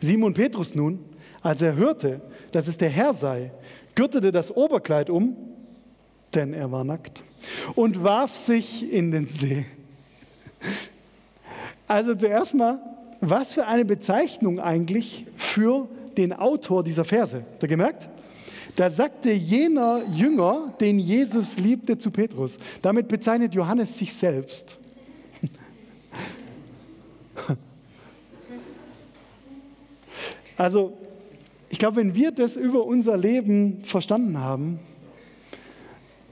Simon 0.00 0.32
Petrus 0.32 0.74
nun, 0.74 1.04
als 1.42 1.60
er 1.60 1.74
hörte, 1.74 2.22
dass 2.50 2.66
es 2.66 2.78
der 2.78 2.88
Herr 2.88 3.12
sei, 3.12 3.50
gürtete 3.94 4.32
das 4.32 4.50
Oberkleid 4.50 5.10
um, 5.10 5.36
denn 6.34 6.54
er 6.54 6.72
war 6.72 6.82
nackt, 6.82 7.22
und 7.74 8.02
warf 8.02 8.36
sich 8.36 8.90
in 8.90 9.10
den 9.10 9.28
See. 9.28 9.66
Also 11.86 12.14
zuerst 12.14 12.54
mal, 12.54 12.80
was 13.20 13.52
für 13.52 13.66
eine 13.66 13.84
Bezeichnung 13.84 14.58
eigentlich 14.58 15.26
für 15.36 15.88
den 16.16 16.32
Autor 16.32 16.82
dieser 16.82 17.04
Verse. 17.04 17.36
Habt 17.36 17.62
ihr 17.62 17.68
gemerkt? 17.68 18.08
Da 18.76 18.88
sagte 18.88 19.30
jener 19.30 20.04
Jünger, 20.14 20.72
den 20.80 20.98
Jesus 20.98 21.58
liebte, 21.58 21.98
zu 21.98 22.10
Petrus. 22.10 22.58
Damit 22.80 23.08
bezeichnet 23.08 23.54
Johannes 23.54 23.98
sich 23.98 24.14
selbst. 24.14 24.79
Also, 30.56 30.98
ich 31.70 31.78
glaube, 31.78 31.96
wenn 31.96 32.14
wir 32.14 32.32
das 32.32 32.54
über 32.54 32.84
unser 32.84 33.16
Leben 33.16 33.82
verstanden 33.82 34.38
haben, 34.40 34.78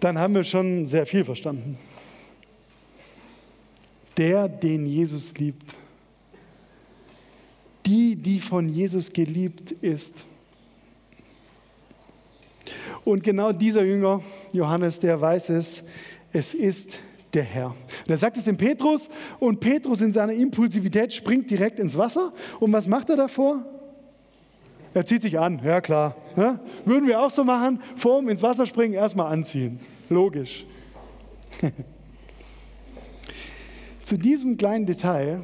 dann 0.00 0.18
haben 0.18 0.34
wir 0.34 0.44
schon 0.44 0.84
sehr 0.84 1.06
viel 1.06 1.24
verstanden. 1.24 1.78
Der, 4.18 4.48
den 4.48 4.84
Jesus 4.84 5.32
liebt. 5.38 5.74
Die, 7.86 8.16
die 8.16 8.40
von 8.40 8.68
Jesus 8.68 9.10
geliebt 9.14 9.72
ist. 9.72 10.26
Und 13.02 13.22
genau 13.22 13.52
dieser 13.52 13.84
Jünger, 13.84 14.20
Johannes, 14.52 15.00
der 15.00 15.18
weiß 15.18 15.48
es, 15.48 15.84
es 16.34 16.52
ist 16.52 17.00
der 17.34 17.42
Herr. 17.42 17.66
Und 17.68 18.10
er 18.10 18.18
sagt 18.18 18.36
es 18.36 18.44
dem 18.44 18.56
Petrus 18.56 19.08
und 19.38 19.60
Petrus 19.60 20.00
in 20.00 20.12
seiner 20.12 20.32
Impulsivität 20.32 21.12
springt 21.12 21.50
direkt 21.50 21.78
ins 21.78 21.96
Wasser. 21.96 22.32
Und 22.60 22.72
was 22.72 22.86
macht 22.86 23.10
er 23.10 23.16
davor? 23.16 23.64
Er 24.94 25.06
zieht 25.06 25.22
sich 25.22 25.38
an, 25.38 25.60
ja 25.64 25.80
klar. 25.80 26.16
Ja? 26.36 26.60
Würden 26.84 27.06
wir 27.06 27.20
auch 27.20 27.30
so 27.30 27.44
machen, 27.44 27.80
vorm 27.96 28.28
ins 28.28 28.42
Wasser 28.42 28.66
springen, 28.66 28.94
erstmal 28.94 29.32
anziehen. 29.32 29.78
Logisch. 30.08 30.64
zu 34.02 34.16
diesem 34.16 34.56
kleinen 34.56 34.86
Detail 34.86 35.40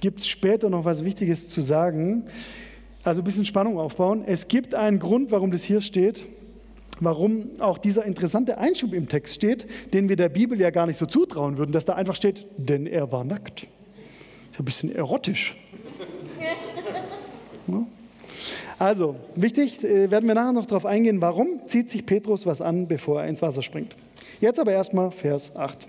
gibt 0.00 0.20
es 0.20 0.28
später 0.28 0.70
noch 0.70 0.84
was 0.84 1.04
Wichtiges 1.04 1.48
zu 1.48 1.60
sagen. 1.60 2.24
Also 3.02 3.22
ein 3.22 3.24
bisschen 3.24 3.44
Spannung 3.44 3.78
aufbauen. 3.78 4.24
Es 4.26 4.48
gibt 4.48 4.74
einen 4.74 4.98
Grund, 4.98 5.30
warum 5.30 5.50
das 5.50 5.62
hier 5.62 5.80
steht 5.80 6.26
warum 7.00 7.50
auch 7.60 7.78
dieser 7.78 8.04
interessante 8.04 8.58
Einschub 8.58 8.92
im 8.92 9.08
Text 9.08 9.34
steht, 9.34 9.66
den 9.92 10.08
wir 10.08 10.16
der 10.16 10.28
Bibel 10.28 10.60
ja 10.60 10.70
gar 10.70 10.86
nicht 10.86 10.98
so 10.98 11.06
zutrauen 11.06 11.58
würden, 11.58 11.72
dass 11.72 11.84
da 11.84 11.94
einfach 11.94 12.16
steht, 12.16 12.46
denn 12.56 12.86
er 12.86 13.12
war 13.12 13.24
nackt. 13.24 13.66
Ist 14.52 14.60
ein 14.60 14.64
bisschen 14.64 14.94
erotisch. 14.94 15.56
Also, 18.78 19.16
wichtig, 19.34 19.82
äh, 19.82 20.10
werden 20.10 20.28
wir 20.28 20.34
nachher 20.34 20.52
noch 20.52 20.66
darauf 20.66 20.84
eingehen, 20.84 21.22
warum 21.22 21.60
zieht 21.66 21.90
sich 21.90 22.04
Petrus 22.04 22.44
was 22.44 22.60
an, 22.60 22.86
bevor 22.86 23.22
er 23.22 23.28
ins 23.28 23.40
Wasser 23.40 23.62
springt. 23.62 23.94
Jetzt 24.38 24.60
aber 24.60 24.72
erstmal 24.72 25.10
Vers 25.12 25.56
8. 25.56 25.88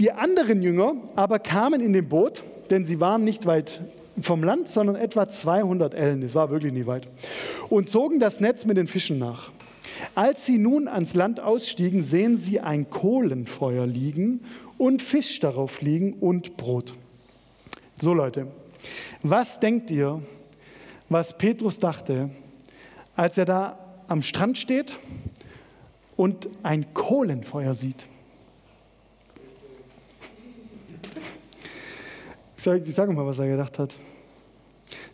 Die 0.00 0.10
anderen 0.10 0.62
Jünger 0.62 0.96
aber 1.14 1.38
kamen 1.38 1.80
in 1.80 1.92
dem 1.92 2.08
Boot, 2.08 2.42
denn 2.70 2.84
sie 2.84 3.00
waren 3.00 3.22
nicht 3.22 3.46
weit 3.46 3.80
vom 4.20 4.42
Land, 4.42 4.68
sondern 4.68 4.96
etwa 4.96 5.28
200 5.28 5.94
Ellen, 5.94 6.22
es 6.22 6.34
war 6.34 6.50
wirklich 6.50 6.72
nie 6.72 6.86
weit, 6.86 7.06
und 7.68 7.88
zogen 7.88 8.18
das 8.18 8.40
Netz 8.40 8.64
mit 8.64 8.76
den 8.76 8.88
Fischen 8.88 9.18
nach. 9.18 9.50
Als 10.14 10.46
sie 10.46 10.58
nun 10.58 10.88
ans 10.88 11.14
Land 11.14 11.40
ausstiegen, 11.40 12.02
sehen 12.02 12.36
sie 12.36 12.60
ein 12.60 12.90
Kohlenfeuer 12.90 13.86
liegen 13.86 14.40
und 14.78 15.02
Fisch 15.02 15.40
darauf 15.40 15.80
liegen 15.80 16.14
und 16.14 16.56
Brot. 16.56 16.94
So 18.00 18.12
Leute, 18.12 18.48
was 19.22 19.60
denkt 19.60 19.90
ihr, 19.90 20.22
was 21.08 21.36
Petrus 21.36 21.78
dachte, 21.78 22.30
als 23.14 23.38
er 23.38 23.44
da 23.44 23.78
am 24.08 24.22
Strand 24.22 24.58
steht 24.58 24.98
und 26.16 26.48
ein 26.62 26.92
Kohlenfeuer 26.94 27.74
sieht? 27.74 28.06
Ich 32.56 32.94
sage 32.94 33.12
mal, 33.12 33.26
was 33.26 33.38
er 33.38 33.46
gedacht 33.46 33.78
hat. 33.78 33.94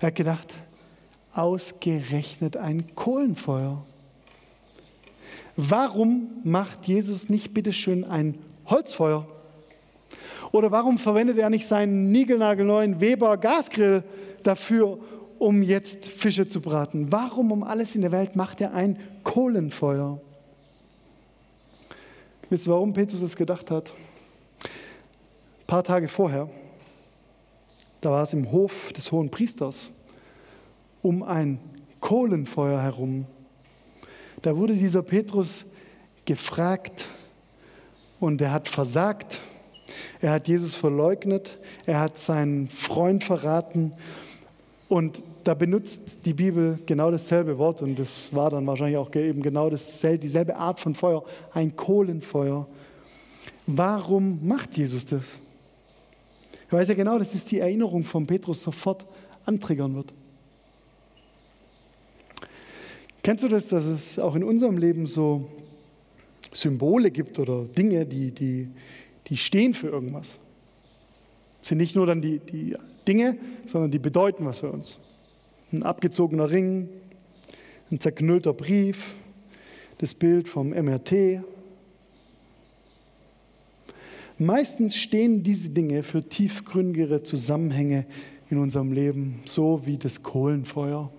Er 0.00 0.06
hat 0.08 0.14
gedacht, 0.14 0.54
ausgerechnet 1.34 2.56
ein 2.56 2.94
Kohlenfeuer. 2.94 3.84
Warum 5.56 6.30
macht 6.44 6.86
Jesus 6.86 7.28
nicht 7.28 7.52
bitteschön 7.52 8.04
ein 8.04 8.38
Holzfeuer? 8.66 9.26
Oder 10.50 10.70
warum 10.70 10.98
verwendet 10.98 11.38
er 11.38 11.50
nicht 11.50 11.66
seinen 11.66 12.10
niegelnagelneuen 12.10 13.00
Weber 13.00 13.36
Gasgrill 13.36 14.02
dafür, 14.42 14.98
um 15.38 15.62
jetzt 15.62 16.06
Fische 16.06 16.46
zu 16.48 16.60
braten? 16.60 17.10
Warum 17.10 17.52
um 17.52 17.64
alles 17.64 17.94
in 17.94 18.02
der 18.02 18.12
Welt 18.12 18.36
macht 18.36 18.60
er 18.60 18.74
ein 18.74 18.98
Kohlenfeuer? 19.24 20.20
Wisst 22.50 22.66
ihr, 22.66 22.72
warum 22.72 22.92
Petrus 22.92 23.22
es 23.22 23.34
gedacht 23.34 23.70
hat? 23.70 23.90
Ein 24.62 25.66
paar 25.66 25.84
Tage 25.84 26.08
vorher, 26.08 26.50
da 28.02 28.10
war 28.10 28.22
es 28.22 28.32
im 28.34 28.52
Hof 28.52 28.92
des 28.92 29.10
hohen 29.10 29.30
Priesters 29.30 29.90
um 31.02 31.22
ein 31.22 31.58
Kohlenfeuer 32.00 32.80
herum 32.80 33.26
da 34.42 34.56
wurde 34.56 34.74
dieser 34.74 35.02
Petrus 35.02 35.64
gefragt 36.24 37.08
und 38.20 38.40
er 38.40 38.52
hat 38.52 38.68
versagt. 38.68 39.40
Er 40.20 40.32
hat 40.32 40.48
Jesus 40.48 40.74
verleugnet. 40.74 41.58
Er 41.86 42.00
hat 42.00 42.18
seinen 42.18 42.68
Freund 42.68 43.24
verraten. 43.24 43.92
Und 44.88 45.22
da 45.44 45.54
benutzt 45.54 46.24
die 46.24 46.34
Bibel 46.34 46.78
genau 46.86 47.10
dasselbe 47.10 47.58
Wort 47.58 47.82
und 47.82 47.98
das 47.98 48.32
war 48.32 48.50
dann 48.50 48.66
wahrscheinlich 48.66 48.96
auch 48.96 49.12
eben 49.14 49.42
genau 49.42 49.70
dasselbe, 49.70 50.18
dieselbe 50.18 50.56
Art 50.56 50.78
von 50.78 50.94
Feuer, 50.94 51.24
ein 51.52 51.74
Kohlenfeuer. 51.74 52.66
Warum 53.66 54.46
macht 54.46 54.76
Jesus 54.76 55.06
das? 55.06 55.22
Er 56.70 56.78
weiß 56.78 56.88
ja 56.88 56.94
genau, 56.94 57.18
dass 57.18 57.32
das 57.32 57.44
die 57.44 57.58
Erinnerung 57.58 58.04
von 58.04 58.26
Petrus 58.26 58.62
sofort 58.62 59.06
antriggern 59.44 59.94
wird. 59.94 60.12
Kennst 63.22 63.44
du 63.44 63.48
das, 63.48 63.68
dass 63.68 63.84
es 63.84 64.18
auch 64.18 64.34
in 64.34 64.42
unserem 64.42 64.78
Leben 64.78 65.06
so 65.06 65.48
Symbole 66.52 67.10
gibt 67.10 67.38
oder 67.38 67.64
Dinge, 67.64 68.04
die, 68.04 68.32
die, 68.32 68.68
die 69.28 69.36
stehen 69.36 69.74
für 69.74 69.88
irgendwas? 69.88 70.38
Sind 71.62 71.78
nicht 71.78 71.94
nur 71.94 72.06
dann 72.06 72.20
die, 72.20 72.40
die 72.40 72.76
Dinge, 73.06 73.38
sondern 73.68 73.92
die 73.92 74.00
bedeuten 74.00 74.44
was 74.44 74.58
für 74.58 74.72
uns. 74.72 74.98
Ein 75.72 75.84
abgezogener 75.84 76.50
Ring, 76.50 76.88
ein 77.92 78.00
zerknüllter 78.00 78.52
Brief, 78.52 79.14
das 79.98 80.14
Bild 80.14 80.48
vom 80.48 80.70
MRT. 80.70 81.44
Meistens 84.38 84.96
stehen 84.96 85.44
diese 85.44 85.70
Dinge 85.70 86.02
für 86.02 86.28
tiefgründigere 86.28 87.22
Zusammenhänge 87.22 88.04
in 88.50 88.58
unserem 88.58 88.90
Leben, 88.90 89.40
so 89.44 89.86
wie 89.86 89.96
das 89.96 90.24
Kohlenfeuer. 90.24 91.12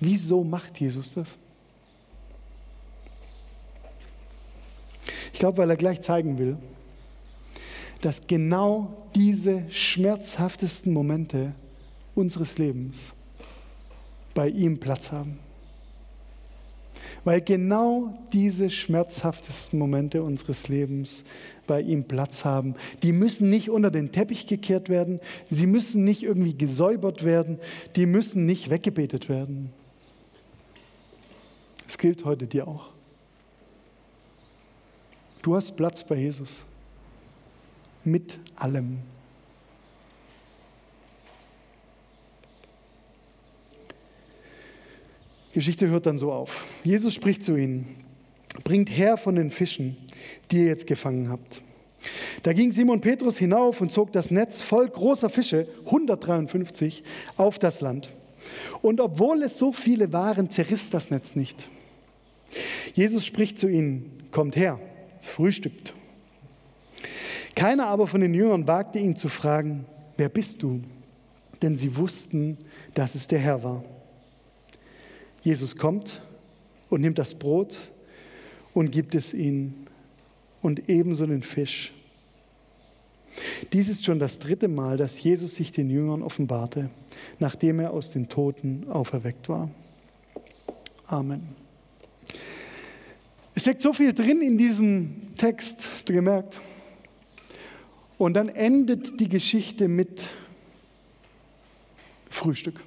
Wieso 0.00 0.44
macht 0.44 0.78
Jesus 0.78 1.14
das? 1.14 1.36
Ich 5.32 5.38
glaube, 5.38 5.58
weil 5.58 5.70
er 5.70 5.76
gleich 5.76 6.00
zeigen 6.00 6.38
will, 6.38 6.56
dass 8.00 8.26
genau 8.26 9.08
diese 9.14 9.70
schmerzhaftesten 9.70 10.92
Momente 10.92 11.52
unseres 12.14 12.58
Lebens 12.58 13.12
bei 14.34 14.48
ihm 14.48 14.78
Platz 14.78 15.12
haben. 15.12 15.38
Weil 17.24 17.40
genau 17.40 18.16
diese 18.32 18.70
schmerzhaftesten 18.70 19.78
Momente 19.78 20.22
unseres 20.22 20.68
Lebens 20.68 21.24
bei 21.66 21.80
ihm 21.80 22.04
Platz 22.04 22.44
haben. 22.44 22.74
Die 23.02 23.12
müssen 23.12 23.50
nicht 23.50 23.68
unter 23.68 23.90
den 23.90 24.12
Teppich 24.12 24.46
gekehrt 24.46 24.88
werden, 24.88 25.20
sie 25.48 25.66
müssen 25.66 26.04
nicht 26.04 26.22
irgendwie 26.22 26.54
gesäubert 26.54 27.24
werden, 27.24 27.58
die 27.96 28.06
müssen 28.06 28.46
nicht 28.46 28.70
weggebetet 28.70 29.28
werden. 29.28 29.72
Es 31.88 31.98
gilt 31.98 32.24
heute 32.24 32.46
dir 32.46 32.66
auch. 32.66 32.90
Du 35.42 35.54
hast 35.54 35.76
Platz 35.76 36.02
bei 36.02 36.16
Jesus. 36.16 36.50
Mit 38.02 38.38
allem. 38.56 38.98
Geschichte 45.52 45.88
hört 45.88 46.06
dann 46.06 46.18
so 46.18 46.32
auf. 46.32 46.66
Jesus 46.84 47.14
spricht 47.14 47.44
zu 47.44 47.56
ihnen, 47.56 48.04
bringt 48.62 48.90
her 48.90 49.16
von 49.16 49.36
den 49.36 49.50
Fischen, 49.50 49.96
die 50.50 50.58
ihr 50.58 50.66
jetzt 50.66 50.86
gefangen 50.86 51.30
habt. 51.30 51.62
Da 52.42 52.52
ging 52.52 52.72
Simon 52.72 53.00
Petrus 53.00 53.38
hinauf 53.38 53.80
und 53.80 53.90
zog 53.90 54.12
das 54.12 54.30
Netz 54.30 54.60
voll 54.60 54.88
großer 54.88 55.30
Fische, 55.30 55.66
153, 55.86 57.02
auf 57.36 57.58
das 57.58 57.80
Land. 57.80 58.08
Und 58.82 59.00
obwohl 59.00 59.42
es 59.42 59.58
so 59.58 59.72
viele 59.72 60.12
waren, 60.12 60.50
zerriss 60.50 60.90
das 60.90 61.10
Netz 61.10 61.34
nicht. 61.34 61.68
Jesus 62.94 63.24
spricht 63.24 63.58
zu 63.58 63.68
ihnen, 63.68 64.28
kommt 64.30 64.56
her, 64.56 64.80
frühstückt. 65.20 65.94
Keiner 67.54 67.86
aber 67.86 68.06
von 68.06 68.20
den 68.20 68.34
Jüngern 68.34 68.66
wagte 68.66 68.98
ihn 68.98 69.16
zu 69.16 69.28
fragen, 69.28 69.86
wer 70.16 70.28
bist 70.28 70.62
du? 70.62 70.80
Denn 71.62 71.76
sie 71.76 71.96
wussten, 71.96 72.58
dass 72.94 73.14
es 73.14 73.26
der 73.26 73.38
Herr 73.38 73.62
war. 73.62 73.82
Jesus 75.42 75.76
kommt 75.76 76.20
und 76.90 77.00
nimmt 77.00 77.18
das 77.18 77.34
Brot 77.34 77.78
und 78.74 78.92
gibt 78.92 79.14
es 79.14 79.32
ihnen 79.32 79.86
und 80.60 80.88
ebenso 80.88 81.26
den 81.26 81.42
Fisch. 81.42 81.94
Dies 83.72 83.88
ist 83.88 84.04
schon 84.04 84.18
das 84.18 84.38
dritte 84.38 84.68
Mal, 84.68 84.96
dass 84.96 85.22
Jesus 85.22 85.54
sich 85.54 85.72
den 85.72 85.90
Jüngern 85.90 86.22
offenbarte, 86.22 86.90
nachdem 87.38 87.80
er 87.80 87.92
aus 87.92 88.10
den 88.10 88.28
Toten 88.28 88.88
auferweckt 88.88 89.48
war. 89.48 89.70
Amen. 91.06 91.65
Steckt 93.66 93.82
so 93.82 93.92
viel 93.92 94.12
drin 94.12 94.42
in 94.42 94.56
diesem 94.58 95.34
Text, 95.34 95.88
habt 95.98 96.08
ihr 96.10 96.14
gemerkt? 96.14 96.60
Und 98.16 98.34
dann 98.34 98.48
endet 98.48 99.18
die 99.18 99.28
Geschichte 99.28 99.88
mit 99.88 100.22
Frühstück. 102.30 102.80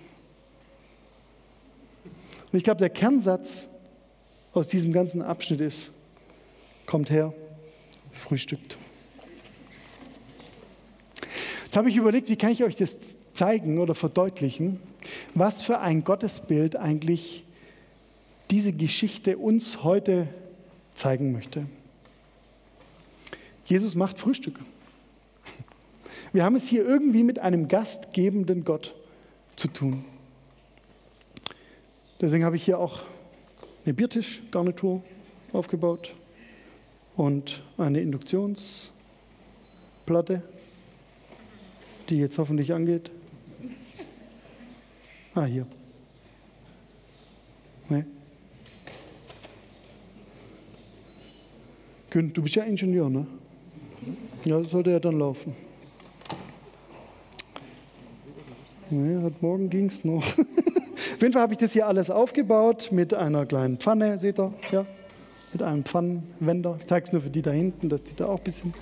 Und 2.06 2.58
ich 2.58 2.64
glaube, 2.64 2.80
der 2.80 2.92
Kernsatz 2.92 3.68
aus 4.54 4.70
diesem 4.70 4.94
ganzen 4.94 5.22
Abschnitt 5.22 5.60
ist, 5.60 5.92
kommt 6.86 7.10
her, 7.10 7.34
frühstückt. 8.14 8.78
Jetzt 11.66 11.76
habe 11.76 11.90
ich 11.90 11.98
überlegt, 11.98 12.30
wie 12.30 12.38
kann 12.38 12.52
ich 12.52 12.64
euch 12.64 12.78
das 12.78 12.96
zeigen 13.34 13.80
oder 13.80 13.96
verdeutlichen, 13.96 14.80
was 15.36 15.62
für 15.62 15.82
ein 15.82 16.06
Gottesbild 16.06 16.78
eigentlich 16.78 17.44
diese 18.50 18.72
Geschichte 18.72 19.38
uns 19.38 19.84
heute 19.84 20.30
zeigen 21.00 21.32
möchte. 21.32 21.66
Jesus 23.66 23.96
macht 23.96 24.20
Frühstück. 24.20 24.60
Wir 26.34 26.44
haben 26.44 26.56
es 26.56 26.68
hier 26.68 26.86
irgendwie 26.86 27.24
mit 27.24 27.40
einem 27.40 27.68
gastgebenden 27.68 28.66
Gott 28.66 28.94
zu 29.56 29.68
tun. 29.70 30.06
Deswegen 32.22 32.44
habe 32.44 32.58
ich 32.58 32.64
hier 32.64 32.78
auch 32.80 33.04
eine 33.86 33.94
Biertischgarnitur 33.94 35.02
aufgebaut 35.54 36.14
und 37.16 37.64
eine 37.78 38.02
Induktionsplatte, 38.02 38.92
die 42.10 42.18
jetzt 42.18 42.38
hoffentlich 42.38 42.74
angeht. 42.74 43.10
Ah, 45.34 45.46
hier. 45.46 45.66
Nee. 47.88 48.04
Gün, 52.10 52.34
du 52.34 52.42
bist 52.42 52.56
ja 52.56 52.64
Ingenieur, 52.64 53.10
ne? 53.10 53.28
Ja, 54.44 54.64
sollte 54.64 54.90
ja 54.90 55.00
dann 55.00 55.20
laufen. 55.20 55.56
Nee, 58.90 59.22
heute 59.22 59.36
Morgen 59.42 59.70
ging 59.70 59.86
es 59.86 60.04
noch. 60.04 60.24
Auf 60.38 61.22
jeden 61.22 61.34
Fall 61.34 61.44
habe 61.44 61.54
ich 61.54 61.60
das 61.60 61.74
hier 61.74 61.86
alles 61.86 62.10
aufgebaut 62.10 62.90
mit 62.92 63.14
einer 63.14 63.46
kleinen 63.46 63.78
Pfanne, 63.78 64.18
seht 64.18 64.40
ihr? 64.40 64.52
Ja, 64.72 64.86
mit 65.54 65.62
einem 65.62 65.84
Pfannenwender. 65.84 66.78
Ich 66.80 66.88
zeige 66.88 67.06
es 67.06 67.12
nur 67.12 67.22
für 67.22 67.30
die 67.30 67.44
da 67.44 67.52
hinten, 67.52 67.90
dass 67.90 68.04
die 68.04 68.16
da 68.16 68.26
auch 68.26 68.40
ein 68.40 68.44
bisschen 68.44 68.74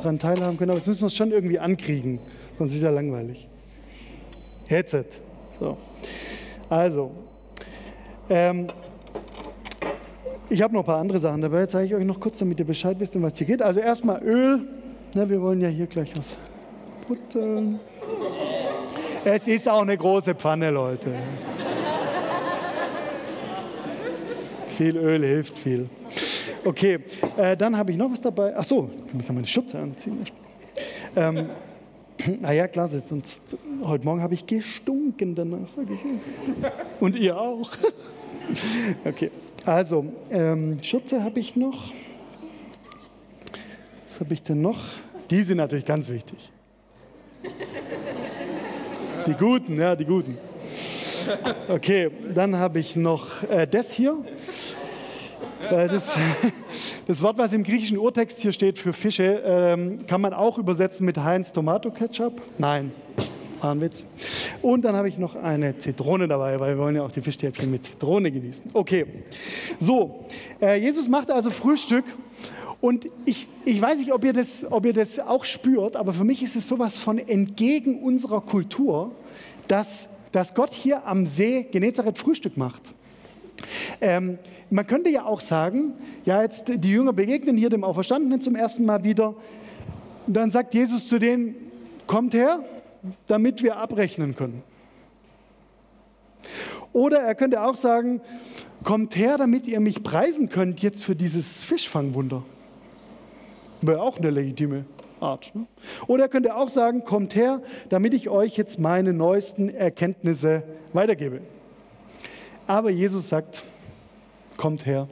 dran 0.00 0.20
teilhaben 0.20 0.56
können. 0.56 0.70
Aber 0.70 0.78
das 0.78 0.86
müssen 0.86 1.02
wir 1.02 1.10
schon 1.10 1.32
irgendwie 1.32 1.58
ankriegen, 1.58 2.20
sonst 2.58 2.72
ist 2.72 2.78
es 2.78 2.84
ja 2.84 2.90
langweilig. 2.90 3.48
Headset. 4.68 5.06
So. 5.58 5.76
Also, 6.68 7.10
ähm, 8.30 8.68
ich 10.48 10.62
habe 10.62 10.74
noch 10.74 10.80
ein 10.80 10.86
paar 10.86 10.98
andere 10.98 11.18
Sachen 11.18 11.40
dabei. 11.40 11.66
Zeige 11.66 11.86
ich 11.86 11.94
euch 11.94 12.04
noch 12.04 12.20
kurz, 12.20 12.38
damit 12.38 12.58
ihr 12.60 12.66
Bescheid 12.66 12.98
wisst, 12.98 13.16
um 13.16 13.22
was 13.22 13.36
hier 13.38 13.46
geht. 13.46 13.62
Also 13.62 13.80
erstmal 13.80 14.22
Öl. 14.22 14.60
Na, 15.14 15.28
wir 15.28 15.40
wollen 15.40 15.60
ja 15.60 15.68
hier 15.68 15.86
gleich 15.86 16.12
was 16.16 16.36
buttern. 17.06 17.80
Es 19.24 19.46
ist 19.46 19.68
auch 19.68 19.82
eine 19.82 19.96
große 19.96 20.34
Pfanne, 20.34 20.70
Leute. 20.70 21.10
viel 24.82 24.96
Öl 24.96 25.24
hilft 25.24 25.56
viel. 25.58 25.88
Okay, 26.64 26.98
äh, 27.36 27.56
dann 27.56 27.76
habe 27.76 27.92
ich 27.92 27.96
noch 27.96 28.10
was 28.10 28.20
dabei. 28.20 28.54
Ach 28.56 28.64
so, 28.64 28.90
ich 29.16 29.24
kann 29.24 29.34
meine 29.34 29.46
Schürze 29.46 29.78
anziehen. 29.78 30.24
Ähm, 31.14 31.46
naja, 32.40 32.66
klar, 32.68 32.88
sonst 32.88 33.42
heute 33.84 34.04
Morgen 34.04 34.22
habe 34.22 34.34
ich 34.34 34.46
gestunken 34.46 35.34
danach, 35.34 35.68
sage 35.68 35.94
ich. 35.94 36.00
Und 37.00 37.16
ihr 37.16 37.38
auch. 37.38 37.70
okay, 39.04 39.30
also 39.66 40.06
ähm, 40.30 40.78
Schürze 40.82 41.22
habe 41.22 41.40
ich 41.40 41.56
noch. 41.56 41.92
Was 44.10 44.20
habe 44.20 44.34
ich 44.34 44.42
denn 44.42 44.60
noch? 44.60 44.78
Die 45.30 45.42
sind 45.42 45.58
natürlich 45.58 45.86
ganz 45.86 46.08
wichtig. 46.08 46.50
Die 49.26 49.34
guten, 49.34 49.78
ja, 49.78 49.94
die 49.94 50.04
guten. 50.04 50.36
Okay, 51.68 52.10
dann 52.34 52.56
habe 52.56 52.80
ich 52.80 52.96
noch 52.96 53.42
äh, 53.44 53.66
das 53.66 53.92
hier. 53.92 54.16
Äh, 55.70 55.88
das, 55.88 56.16
das, 57.06 57.22
Wort, 57.22 57.38
was 57.38 57.52
im 57.52 57.62
griechischen 57.62 57.98
Urtext 57.98 58.40
hier 58.40 58.52
steht 58.52 58.78
für 58.78 58.92
Fische, 58.92 59.42
ähm, 59.44 60.06
kann 60.06 60.20
man 60.20 60.34
auch 60.34 60.58
übersetzen 60.58 61.06
mit 61.06 61.18
Heinz 61.18 61.52
Tomato 61.52 61.90
Ketchup. 61.90 62.42
Nein, 62.58 62.92
war 63.60 63.72
ein 63.72 63.80
Witz. 63.80 64.04
Und 64.62 64.84
dann 64.84 64.94
habe 64.94 65.08
ich 65.08 65.18
noch 65.18 65.34
eine 65.34 65.76
Zitrone 65.76 66.28
dabei, 66.28 66.58
weil 66.60 66.76
wir 66.76 66.82
wollen 66.82 66.94
ja 66.94 67.02
auch 67.02 67.10
die 67.10 67.20
Fischstäbchen 67.20 67.68
mit 67.68 67.84
Zitrone 67.84 68.30
genießen. 68.30 68.70
Okay, 68.72 69.06
so, 69.78 70.24
äh, 70.60 70.78
Jesus 70.78 71.08
macht 71.08 71.32
also 71.32 71.50
Frühstück 71.50 72.04
und 72.80 73.06
ich, 73.24 73.48
ich 73.64 73.82
weiß 73.82 73.98
nicht, 73.98 74.12
ob 74.12 74.24
ihr, 74.24 74.32
das, 74.32 74.64
ob 74.70 74.86
ihr 74.86 74.92
das 74.92 75.18
auch 75.18 75.44
spürt, 75.44 75.96
aber 75.96 76.12
für 76.12 76.24
mich 76.24 76.44
ist 76.44 76.54
es 76.54 76.68
sowas 76.68 76.96
von 76.96 77.18
entgegen 77.18 78.02
unserer 78.02 78.40
Kultur, 78.40 79.10
dass, 79.66 80.08
dass 80.30 80.54
Gott 80.54 80.72
hier 80.72 81.06
am 81.06 81.26
See 81.26 81.64
Genezareth 81.70 82.18
Frühstück 82.18 82.56
macht. 82.56 82.92
Ähm, 84.00 84.38
man 84.70 84.86
könnte 84.86 85.10
ja 85.10 85.24
auch 85.24 85.40
sagen, 85.40 85.94
ja, 86.24 86.40
jetzt 86.40 86.64
die 86.68 86.90
Jünger 86.90 87.12
begegnen 87.12 87.56
hier 87.56 87.68
dem 87.68 87.82
Auferstandenen 87.82 88.40
zum 88.40 88.54
ersten 88.54 88.84
Mal 88.84 89.02
wieder. 89.02 89.34
Dann 90.28 90.50
sagt 90.50 90.72
Jesus 90.74 91.08
zu 91.08 91.18
denen, 91.18 91.56
kommt 92.06 92.32
her, 92.32 92.64
damit 93.26 93.62
wir 93.62 93.76
abrechnen 93.76 94.36
können. 94.36 94.62
Oder 96.92 97.20
er 97.20 97.34
könnte 97.34 97.62
auch 97.62 97.74
sagen, 97.74 98.20
kommt 98.84 99.16
her, 99.16 99.38
damit 99.38 99.66
ihr 99.66 99.80
mich 99.80 100.02
preisen 100.02 100.48
könnt 100.48 100.80
jetzt 100.80 101.02
für 101.02 101.16
dieses 101.16 101.64
Fischfangwunder. 101.64 102.42
Wäre 103.80 104.02
auch 104.02 104.18
eine 104.18 104.30
legitime 104.30 104.84
Art. 105.20 105.54
Ne? 105.54 105.66
Oder 106.06 106.24
er 106.24 106.28
könnte 106.28 106.54
auch 106.54 106.68
sagen, 106.68 107.04
kommt 107.04 107.34
her, 107.34 107.62
damit 107.88 108.14
ich 108.14 108.28
euch 108.28 108.56
jetzt 108.56 108.78
meine 108.78 109.12
neuesten 109.12 109.68
Erkenntnisse 109.68 110.62
weitergebe. 110.92 111.40
Aber 112.66 112.90
Jesus 112.90 113.28
sagt, 113.28 113.64
kommt 114.56 114.86
her, 114.86 115.08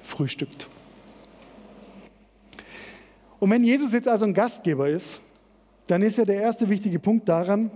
frühstückt. 0.00 0.68
Und 3.40 3.50
wenn 3.50 3.64
Jesus 3.64 3.92
jetzt 3.92 4.08
also 4.08 4.24
ein 4.24 4.34
Gastgeber 4.34 4.88
ist, 4.88 5.20
dann 5.88 6.02
ist 6.02 6.18
ja 6.18 6.24
der 6.24 6.40
erste 6.40 6.68
wichtige 6.68 6.98
Punkt 6.98 7.28
daran, 7.28 7.70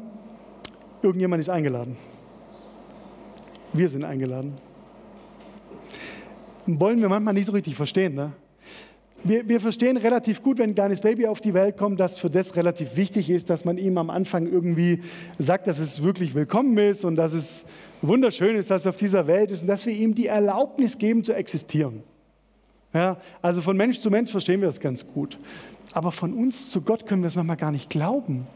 irgendjemand 1.03 1.41
ist 1.41 1.49
eingeladen. 1.49 1.97
Wir 3.73 3.89
sind 3.89 4.05
eingeladen. 4.05 4.55
Wollen 6.67 7.01
wir 7.01 7.09
manchmal 7.09 7.35
nicht 7.35 7.47
so 7.47 7.53
richtig 7.53 7.75
verstehen. 7.75 8.15
Ne? 8.15 8.33
wir, 9.25 9.49
wir 9.49 9.61
verstehen 9.61 9.97
relativ 9.97 10.43
gut, 10.43 10.59
wenn 10.59 10.71
ein 10.71 10.75
kleines 10.75 11.01
Baby 11.01 11.27
auf 11.27 11.41
die 11.41 11.55
Welt 11.55 11.77
kommt, 11.77 12.01
dass 12.01 12.19
für 12.19 12.31
das 12.31 12.57
relativ 12.57 12.97
wichtig 12.97 13.31
ist, 13.31 13.51
dass 13.51 13.65
man 13.65 13.79
ihm 13.79 13.99
am 13.99 14.11
Anfang 14.11 14.47
irgendwie 14.47 15.03
sagt, 15.39 15.67
dass 15.67 15.79
es 15.79 16.03
wirklich 16.03 16.35
willkommen 16.35 16.77
ist 16.79 17.05
und 17.05 17.17
dass 17.17 17.33
es 17.33 17.65
wunderschön 18.01 18.57
ist, 18.57 18.71
dass 18.71 18.83
es 18.83 18.87
auf 18.87 18.97
dieser 18.97 19.27
Welt 19.27 19.51
ist 19.51 19.63
und 19.63 19.69
dass 19.69 19.87
wir 19.87 19.93
ihm 19.93 20.15
die 20.15 20.27
Erlaubnis 20.27 20.99
geben 20.99 21.25
zu 21.25 21.33
existieren. 21.33 22.03
Ja, 22.93 23.17
also 23.41 23.63
von 23.63 23.77
Mensch 23.77 24.01
zu 24.01 24.11
Mensch 24.11 24.31
verstehen 24.31 24.61
wir 24.61 24.67
das 24.67 24.81
ganz 24.81 25.07
gut. 25.07 25.39
Aber 25.93 26.13
von 26.13 26.33
uns 26.33 26.71
zu 26.71 26.81
Gott 26.81 27.07
können 27.07 27.23
wir 27.23 27.29
es 27.29 27.37
manchmal 27.37 27.57
gar 27.57 27.71
nicht 27.71 27.91
glauben, 27.91 28.47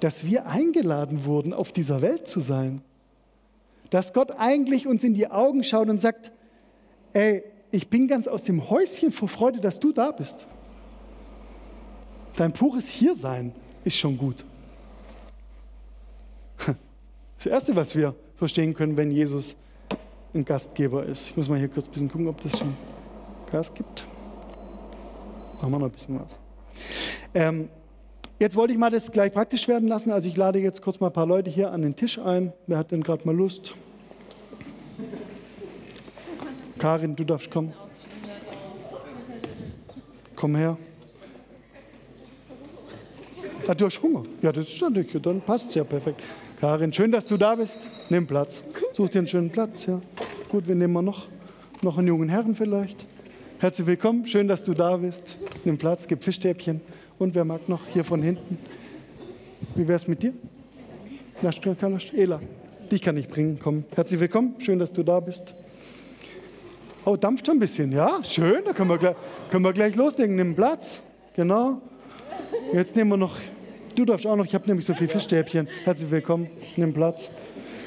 dass 0.00 0.24
wir 0.24 0.46
eingeladen 0.46 1.24
wurden, 1.24 1.52
auf 1.52 1.72
dieser 1.72 2.02
Welt 2.02 2.28
zu 2.28 2.40
sein. 2.40 2.82
Dass 3.90 4.12
Gott 4.12 4.32
eigentlich 4.38 4.86
uns 4.86 5.04
in 5.04 5.14
die 5.14 5.30
Augen 5.30 5.64
schaut 5.64 5.88
und 5.88 6.00
sagt, 6.00 6.32
ey, 7.12 7.44
ich 7.70 7.88
bin 7.88 8.08
ganz 8.08 8.28
aus 8.28 8.42
dem 8.42 8.70
Häuschen 8.70 9.12
vor 9.12 9.28
Freude, 9.28 9.60
dass 9.60 9.80
du 9.80 9.92
da 9.92 10.10
bist. 10.10 10.46
Dein 12.36 12.52
pures 12.52 12.88
Hiersein 12.88 13.52
ist 13.84 13.96
schon 13.96 14.16
gut. 14.16 14.44
Das 17.38 17.44
Erste, 17.44 17.76
was 17.76 17.94
wir 17.94 18.14
verstehen 18.36 18.72
können, 18.72 18.96
wenn 18.96 19.10
Jesus 19.10 19.56
ein 20.32 20.42
Gastgeber 20.42 21.04
ist. 21.04 21.28
Ich 21.28 21.36
muss 21.36 21.50
mal 21.50 21.58
hier 21.58 21.68
kurz 21.68 21.84
ein 21.84 21.90
bisschen 21.90 22.10
gucken, 22.10 22.28
ob 22.28 22.40
das 22.40 22.58
schon 22.58 22.74
Gas 23.52 23.72
gibt. 23.74 24.06
Machen 25.60 25.70
wir 25.70 25.78
noch 25.78 25.86
ein 25.86 25.92
bisschen 25.92 26.18
was. 26.18 26.38
Ähm, 27.34 27.68
jetzt 28.38 28.56
wollte 28.56 28.72
ich 28.72 28.78
mal 28.78 28.90
das 28.90 29.10
gleich 29.12 29.32
praktisch 29.32 29.68
werden 29.68 29.88
lassen. 29.88 30.10
Also 30.10 30.28
ich 30.28 30.36
lade 30.36 30.58
jetzt 30.58 30.82
kurz 30.82 31.00
mal 31.00 31.08
ein 31.08 31.12
paar 31.12 31.26
Leute 31.26 31.50
hier 31.50 31.70
an 31.70 31.82
den 31.82 31.96
Tisch 31.96 32.18
ein. 32.18 32.52
Wer 32.66 32.78
hat 32.78 32.92
denn 32.92 33.02
gerade 33.02 33.24
mal 33.26 33.34
Lust? 33.34 33.74
Karin, 36.78 37.16
du 37.16 37.24
darfst 37.24 37.50
kommen. 37.50 37.72
Komm 40.34 40.56
her. 40.56 40.76
Ah, 43.66 43.74
du 43.74 43.86
hast 43.86 44.00
Hunger. 44.00 44.22
Ja, 44.42 44.52
das 44.52 44.68
ist 44.68 44.80
natürlich, 44.80 45.20
dann 45.22 45.40
passt 45.40 45.70
es 45.70 45.74
ja 45.74 45.82
perfekt. 45.82 46.20
Karin, 46.60 46.92
schön, 46.92 47.10
dass 47.10 47.26
du 47.26 47.36
da 47.36 47.54
bist. 47.54 47.88
Nimm 48.10 48.26
Platz. 48.26 48.62
Such 48.92 49.08
dir 49.08 49.18
einen 49.18 49.28
schönen 49.28 49.50
Platz. 49.50 49.86
Ja. 49.86 50.00
Gut, 50.48 50.68
wir 50.68 50.74
nehmen 50.74 50.92
wir 50.92 51.02
noch, 51.02 51.26
noch 51.82 51.98
einen 51.98 52.08
jungen 52.08 52.28
Herrn 52.28 52.54
vielleicht. 52.54 53.06
Herzlich 53.58 53.86
willkommen, 53.86 54.26
schön, 54.26 54.48
dass 54.48 54.64
du 54.64 54.74
da 54.74 54.98
bist. 54.98 55.38
Nimm 55.64 55.78
Platz, 55.78 56.06
gib 56.06 56.22
Fischstäbchen. 56.22 56.82
Und 57.18 57.34
wer 57.34 57.46
mag 57.46 57.70
noch 57.70 57.80
hier 57.90 58.04
von 58.04 58.20
hinten? 58.20 58.58
Wie 59.74 59.88
wäre 59.88 59.96
es 59.96 60.06
mit 60.06 60.22
dir? 60.22 60.34
Ela, 62.14 62.42
dich 62.92 63.00
kann 63.00 63.16
ich 63.16 63.28
bringen. 63.28 63.58
Komm, 63.58 63.84
herzlich 63.94 64.20
willkommen, 64.20 64.56
schön, 64.58 64.78
dass 64.78 64.92
du 64.92 65.02
da 65.02 65.20
bist. 65.20 65.54
Oh, 67.06 67.16
dampft 67.16 67.46
schon 67.46 67.56
ein 67.56 67.60
bisschen, 67.60 67.92
ja? 67.92 68.22
Schön, 68.24 68.62
da 68.62 68.74
können 68.74 68.90
wir 68.90 68.98
gleich, 68.98 69.16
können 69.50 69.64
wir 69.64 69.72
gleich 69.72 69.96
loslegen. 69.96 70.36
Nimm 70.36 70.54
Platz, 70.54 71.00
genau. 71.34 71.80
Jetzt 72.74 72.94
nehmen 72.94 73.08
wir 73.08 73.16
noch, 73.16 73.36
du 73.94 74.04
darfst 74.04 74.26
auch 74.26 74.36
noch, 74.36 74.44
ich 74.44 74.54
habe 74.54 74.66
nämlich 74.66 74.84
so 74.84 74.92
viel 74.92 75.08
Fischstäbchen. 75.08 75.66
Herzlich 75.84 76.10
willkommen, 76.10 76.50
nimm 76.76 76.92
Platz. 76.92 77.30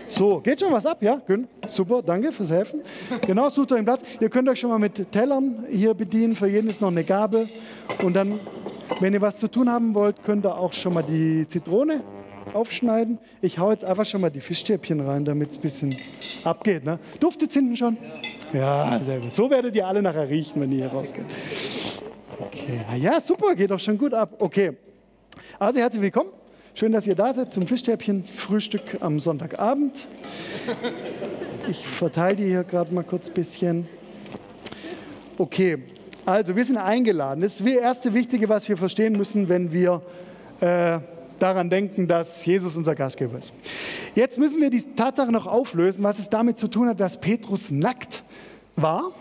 So, 0.09 0.39
geht 0.39 0.59
schon 0.59 0.73
was 0.73 0.87
ab, 0.87 1.03
ja? 1.03 1.21
Gün, 1.25 1.47
super, 1.67 2.01
danke 2.01 2.31
fürs 2.31 2.49
Helfen. 2.49 2.81
Genau, 3.27 3.49
sucht 3.49 3.71
euch 3.71 3.77
einen 3.77 3.85
Platz. 3.85 4.01
Ihr 4.19 4.29
könnt 4.29 4.49
euch 4.49 4.59
schon 4.59 4.71
mal 4.71 4.79
mit 4.79 5.11
Tellern 5.11 5.65
hier 5.69 5.93
bedienen. 5.93 6.35
Für 6.35 6.47
jeden 6.47 6.67
ist 6.67 6.81
noch 6.81 6.89
eine 6.89 7.03
Gabel. 7.03 7.47
Und 8.03 8.15
dann, 8.15 8.39
wenn 8.99 9.13
ihr 9.13 9.21
was 9.21 9.37
zu 9.37 9.47
tun 9.47 9.69
haben 9.69 9.93
wollt, 9.93 10.23
könnt 10.23 10.45
ihr 10.45 10.57
auch 10.57 10.73
schon 10.73 10.95
mal 10.95 11.03
die 11.03 11.47
Zitrone 11.47 12.01
aufschneiden. 12.53 13.19
Ich 13.41 13.59
hau 13.59 13.69
jetzt 13.69 13.85
einfach 13.85 14.05
schon 14.05 14.21
mal 14.21 14.31
die 14.31 14.41
Fischstäbchen 14.41 14.99
rein, 14.99 15.25
damit 15.25 15.51
es 15.51 15.57
ein 15.57 15.61
bisschen 15.61 15.95
abgeht. 16.43 16.83
Ne? 16.85 16.97
Duftet 17.19 17.53
hinten 17.53 17.77
schon? 17.77 17.95
Ja, 18.51 18.99
sehr 19.03 19.19
gut. 19.19 19.35
So 19.35 19.51
werdet 19.51 19.75
ihr 19.75 19.87
alle 19.87 20.01
nachher 20.01 20.27
riechen, 20.27 20.59
wenn 20.59 20.71
ihr 20.71 20.85
hier 20.85 20.87
rausgeht. 20.87 21.25
Okay. 22.39 22.79
Ja, 22.97 23.21
super, 23.21 23.53
geht 23.53 23.69
doch 23.69 23.79
schon 23.79 23.97
gut 23.97 24.15
ab. 24.15 24.33
Okay. 24.39 24.75
Also 25.59 25.79
herzlich 25.79 26.01
willkommen. 26.01 26.31
Schön, 26.75 26.91
dass 26.91 27.07
ihr 27.07 27.15
da 27.15 27.33
seid 27.33 27.51
zum 27.51 27.65
Fischstäbchen-Frühstück 27.65 29.01
am 29.01 29.19
Sonntagabend. 29.19 30.05
Ich 31.67 31.85
verteile 31.85 32.35
die 32.35 32.45
hier 32.45 32.63
gerade 32.63 32.93
mal 32.93 33.03
kurz 33.03 33.27
ein 33.27 33.33
bisschen. 33.33 33.87
Okay, 35.37 35.79
also 36.25 36.55
wir 36.55 36.63
sind 36.63 36.77
eingeladen. 36.77 37.41
Das 37.41 37.59
ist 37.59 37.61
das 37.61 37.73
erste 37.73 38.13
Wichtige, 38.13 38.47
was 38.49 38.69
wir 38.69 38.77
verstehen 38.77 39.13
müssen, 39.13 39.49
wenn 39.49 39.73
wir 39.73 40.01
äh, 40.61 40.99
daran 41.39 41.69
denken, 41.69 42.07
dass 42.07 42.45
Jesus 42.45 42.75
unser 42.75 42.95
Gastgeber 42.95 43.39
ist. 43.39 43.51
Jetzt 44.15 44.37
müssen 44.37 44.61
wir 44.61 44.69
die 44.69 44.83
Tatsache 44.95 45.31
noch 45.31 45.47
auflösen, 45.47 46.03
was 46.03 46.19
es 46.19 46.29
damit 46.29 46.59
zu 46.59 46.67
tun 46.67 46.87
hat, 46.87 46.99
dass 46.99 47.19
Petrus 47.19 47.71
nackt 47.71 48.23
war. 48.75 49.11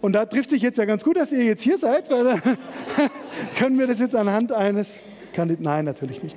Und 0.00 0.12
da 0.12 0.24
trifft 0.24 0.50
sich 0.50 0.62
jetzt 0.62 0.78
ja 0.78 0.84
ganz 0.84 1.02
gut, 1.02 1.16
dass 1.16 1.32
ihr 1.32 1.44
jetzt 1.44 1.62
hier 1.62 1.78
seid, 1.78 2.10
weil 2.10 2.24
da 2.24 2.36
können 3.58 3.78
wir 3.78 3.86
das 3.86 3.98
jetzt 3.98 4.14
anhand 4.14 4.52
eines 4.52 5.02
Kandidaten. 5.32 5.64
Nein, 5.64 5.84
natürlich 5.84 6.22
nicht. 6.22 6.36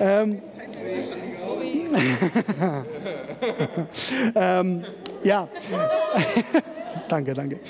Ähm, 0.00 0.42
ähm, 4.34 4.84
ja. 5.24 5.48
danke, 7.08 7.34
danke. 7.34 7.60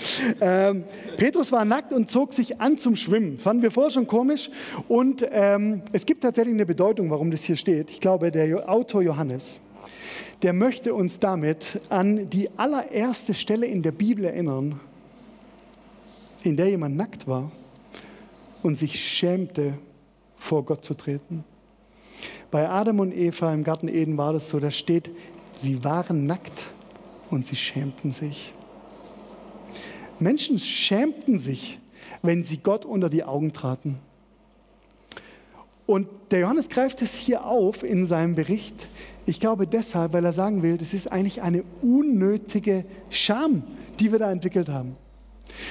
Ähm, 0.40 0.84
Petrus 1.16 1.52
war 1.52 1.64
nackt 1.64 1.92
und 1.92 2.10
zog 2.10 2.32
sich 2.32 2.60
an 2.60 2.78
zum 2.78 2.96
Schwimmen. 2.96 3.36
Das 3.36 3.42
fanden 3.42 3.62
wir 3.62 3.70
vorher 3.70 3.90
schon 3.90 4.06
komisch. 4.06 4.50
Und 4.88 5.26
ähm, 5.30 5.82
es 5.92 6.06
gibt 6.06 6.22
tatsächlich 6.22 6.54
eine 6.54 6.66
Bedeutung, 6.66 7.10
warum 7.10 7.30
das 7.30 7.42
hier 7.42 7.56
steht. 7.56 7.90
Ich 7.90 8.00
glaube, 8.00 8.30
der 8.30 8.68
Autor 8.68 9.02
Johannes, 9.02 9.60
der 10.42 10.52
möchte 10.52 10.94
uns 10.94 11.18
damit 11.18 11.80
an 11.88 12.30
die 12.30 12.48
allererste 12.56 13.34
Stelle 13.34 13.66
in 13.66 13.82
der 13.82 13.92
Bibel 13.92 14.24
erinnern, 14.24 14.80
in 16.42 16.56
der 16.56 16.68
jemand 16.68 16.96
nackt 16.96 17.26
war 17.26 17.50
und 18.62 18.74
sich 18.74 18.98
schämte 18.98 19.74
vor 20.40 20.64
Gott 20.64 20.84
zu 20.84 20.94
treten. 20.94 21.44
Bei 22.50 22.68
Adam 22.68 22.98
und 22.98 23.12
Eva 23.12 23.54
im 23.54 23.62
Garten 23.62 23.86
Eden 23.86 24.16
war 24.16 24.32
das 24.32 24.48
so, 24.48 24.58
da 24.58 24.72
steht, 24.72 25.10
sie 25.56 25.84
waren 25.84 26.24
nackt 26.24 26.66
und 27.30 27.46
sie 27.46 27.54
schämten 27.54 28.10
sich. 28.10 28.52
Menschen 30.18 30.58
schämten 30.58 31.38
sich, 31.38 31.78
wenn 32.22 32.42
sie 32.42 32.58
Gott 32.58 32.84
unter 32.84 33.08
die 33.08 33.22
Augen 33.22 33.52
traten. 33.52 33.98
Und 35.86 36.08
der 36.30 36.40
Johannes 36.40 36.68
greift 36.68 37.02
es 37.02 37.14
hier 37.14 37.44
auf 37.44 37.82
in 37.82 38.04
seinem 38.04 38.34
Bericht. 38.34 38.88
Ich 39.26 39.40
glaube 39.40 39.66
deshalb, 39.66 40.12
weil 40.12 40.24
er 40.24 40.32
sagen 40.32 40.62
will, 40.62 40.76
das 40.76 40.94
ist 40.94 41.10
eigentlich 41.10 41.42
eine 41.42 41.64
unnötige 41.82 42.84
Scham, 43.10 43.62
die 43.98 44.12
wir 44.12 44.18
da 44.18 44.30
entwickelt 44.30 44.68
haben. 44.68 44.96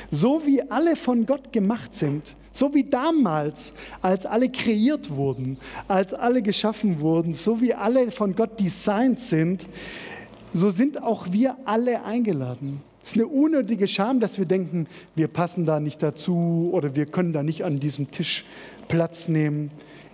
So 0.09 0.45
wie 0.45 0.61
alle 0.69 0.95
von 0.95 1.25
Gott 1.25 1.53
gemacht 1.53 1.95
sind, 1.95 2.35
so 2.59 2.73
wie 2.73 2.83
damals, 2.83 3.71
als 4.01 4.25
alle 4.25 4.49
kreiert 4.49 5.09
wurden, 5.09 5.57
als 5.87 6.13
alle 6.13 6.41
geschaffen 6.41 6.99
wurden, 6.99 7.33
so 7.33 7.61
wie 7.61 7.73
alle 7.73 8.11
von 8.11 8.35
Gott 8.35 8.59
designt 8.59 9.21
sind, 9.21 9.65
so 10.51 10.69
sind 10.69 11.01
auch 11.01 11.31
wir 11.31 11.55
alle 11.63 12.03
eingeladen. 12.03 12.81
Es 13.01 13.11
ist 13.11 13.15
eine 13.15 13.27
unnötige 13.27 13.87
Scham, 13.87 14.19
dass 14.19 14.37
wir 14.37 14.45
denken, 14.45 14.87
wir 15.15 15.29
passen 15.29 15.65
da 15.65 15.79
nicht 15.79 16.03
dazu 16.03 16.69
oder 16.73 16.95
wir 16.97 17.05
können 17.05 17.31
da 17.31 17.43
nicht 17.43 17.63
an 17.63 17.79
diesem 17.79 18.11
Tisch 18.11 18.43
Platz 18.89 19.29
nehmen. 19.29 19.71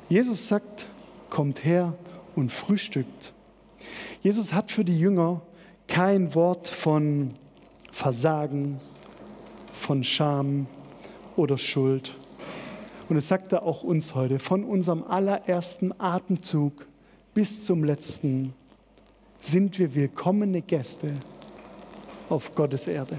Jesus 0.07 0.47
sagt, 0.47 0.85
kommt 1.31 1.65
her 1.65 1.95
und 2.35 2.51
frühstückt. 2.51 3.33
Jesus 4.21 4.53
hat 4.53 4.71
für 4.71 4.85
die 4.85 4.99
Jünger 4.99 5.41
kein 5.87 6.35
Wort 6.35 6.67
von 6.67 7.29
Versagen, 7.91 8.79
von 9.73 10.03
Scham 10.03 10.67
oder 11.35 11.57
Schuld. 11.57 12.15
Und 13.07 13.17
es 13.17 13.27
sagt 13.27 13.51
er 13.51 13.63
auch 13.63 13.83
uns 13.83 14.15
heute, 14.15 14.39
von 14.39 14.63
unserem 14.63 15.03
allerersten 15.03 15.93
Atemzug 15.99 16.85
bis 17.33 17.65
zum 17.65 17.83
letzten 17.83 18.53
sind 19.39 19.77
wir 19.77 19.93
willkommene 19.93 20.61
Gäste 20.61 21.07
auf 22.29 22.55
Gottes 22.55 22.87
Erde. 22.87 23.17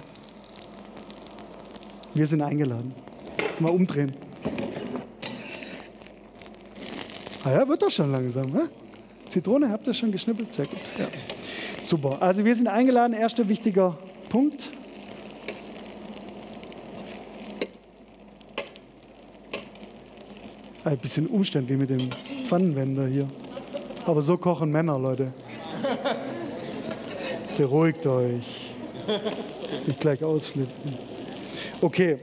Wir 2.15 2.27
sind 2.27 2.43
eingeladen. 2.43 2.93
Mal 3.59 3.71
umdrehen. 3.71 4.13
Ah 7.45 7.53
ja, 7.53 7.69
wird 7.69 7.83
doch 7.83 7.91
schon 7.91 8.11
langsam. 8.11 8.51
Ne? 8.51 8.69
Zitrone 9.31 9.71
habt 9.71 9.87
ihr 9.87 9.95
schon 9.95 10.11
geschnippelt? 10.11 10.53
Sehr 10.53 10.67
gut. 10.67 10.81
Ja. 10.99 11.07
Super. 11.83 12.21
Also 12.21 12.45
wir 12.45 12.57
sind 12.57 12.67
eingeladen. 12.67 13.13
Erster 13.13 13.49
wichtiger 13.49 13.97
Punkt. 14.31 14.69
Ein 20.87 20.99
bisschen 20.99 21.27
umständlich 21.27 21.77
mit 21.77 21.91
dem 21.91 22.09
Pfannenwender 22.49 23.09
hier. 23.09 23.27
Aber 24.07 24.23
so 24.23 24.37
kochen 24.37 24.71
Männer, 24.71 24.97
Leute. 24.97 25.33
Beruhigt 27.59 28.07
euch. 28.07 28.73
Nicht 29.85 29.99
gleich 29.99 30.23
ausflippen. 30.23 30.95
Okay. 31.81 32.19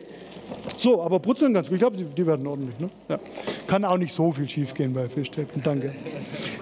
So, 0.77 1.01
aber 1.01 1.19
brutzeln 1.19 1.53
ganz 1.53 1.67
gut. 1.67 1.73
Ich 1.73 1.79
glaube, 1.79 1.97
die, 1.97 2.05
die, 2.05 2.25
werden 2.25 2.47
ordentlich. 2.47 2.79
Ne? 2.79 2.89
Ja. 3.09 3.19
Kann 3.67 3.83
auch 3.83 3.97
nicht 3.97 4.15
so 4.15 4.31
viel 4.31 4.47
schief 4.47 4.73
gehen 4.73 4.93
bei 4.93 5.09
Fischstäbchen. 5.09 5.61
Danke. 5.61 5.93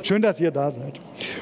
Schön, 0.01 0.23
dass 0.23 0.39
ihr 0.39 0.49
da 0.49 0.71
seid. 0.71 0.99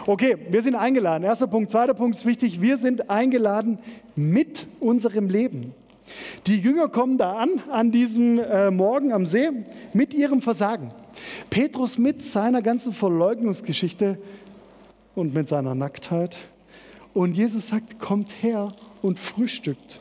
Okay, 0.08 0.36
wir 0.50 0.62
sind 0.62 0.76
eingeladen. 0.76 1.24
Erster 1.24 1.48
Punkt. 1.48 1.72
Zweiter 1.72 1.94
Punkt 1.94 2.18
ist 2.18 2.26
wichtig. 2.26 2.60
Wir 2.60 2.76
sind 2.76 3.10
eingeladen 3.10 3.80
mit 4.18 4.68
unserem 4.82 5.30
Leben. 5.30 5.74
Die 6.48 6.60
Jünger 6.60 6.90
kommen 6.90 7.18
da 7.18 7.34
an, 7.34 7.62
an 7.72 7.92
diesem 7.92 8.40
äh, 8.40 8.72
Morgen 8.72 9.12
am 9.12 9.26
See, 9.26 9.50
mit 9.94 10.14
ihrem 10.14 10.42
Versagen. 10.42 10.90
Petrus 11.50 11.98
mit 11.98 12.22
seiner 12.22 12.62
ganzen 12.62 12.94
Verleugnungsgeschichte 12.94 14.18
und 15.16 15.34
mit 15.34 15.48
seiner 15.48 15.76
Nacktheit. 15.76 16.38
Und 17.14 17.36
Jesus 17.36 17.70
sagt, 17.70 18.00
kommt 18.00 18.32
her 18.42 18.72
und 19.02 19.20
frühstückt. 19.20 20.00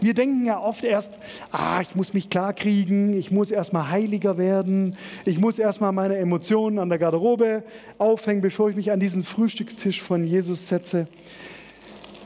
Wir 0.00 0.14
denken 0.14 0.46
ja 0.46 0.60
oft 0.60 0.84
erst, 0.84 1.14
ah, 1.50 1.80
ich 1.80 1.94
muss 1.94 2.14
mich 2.14 2.30
klarkriegen, 2.30 3.18
ich 3.18 3.30
muss 3.30 3.50
erstmal 3.50 3.90
heiliger 3.90 4.38
werden, 4.38 4.96
ich 5.24 5.38
muss 5.38 5.58
erstmal 5.58 5.92
meine 5.92 6.16
Emotionen 6.16 6.78
an 6.78 6.88
der 6.88 6.98
Garderobe 6.98 7.64
aufhängen, 7.98 8.40
bevor 8.40 8.70
ich 8.70 8.76
mich 8.76 8.92
an 8.92 9.00
diesen 9.00 9.24
Frühstückstisch 9.24 10.00
von 10.00 10.24
Jesus 10.24 10.68
setze. 10.68 11.08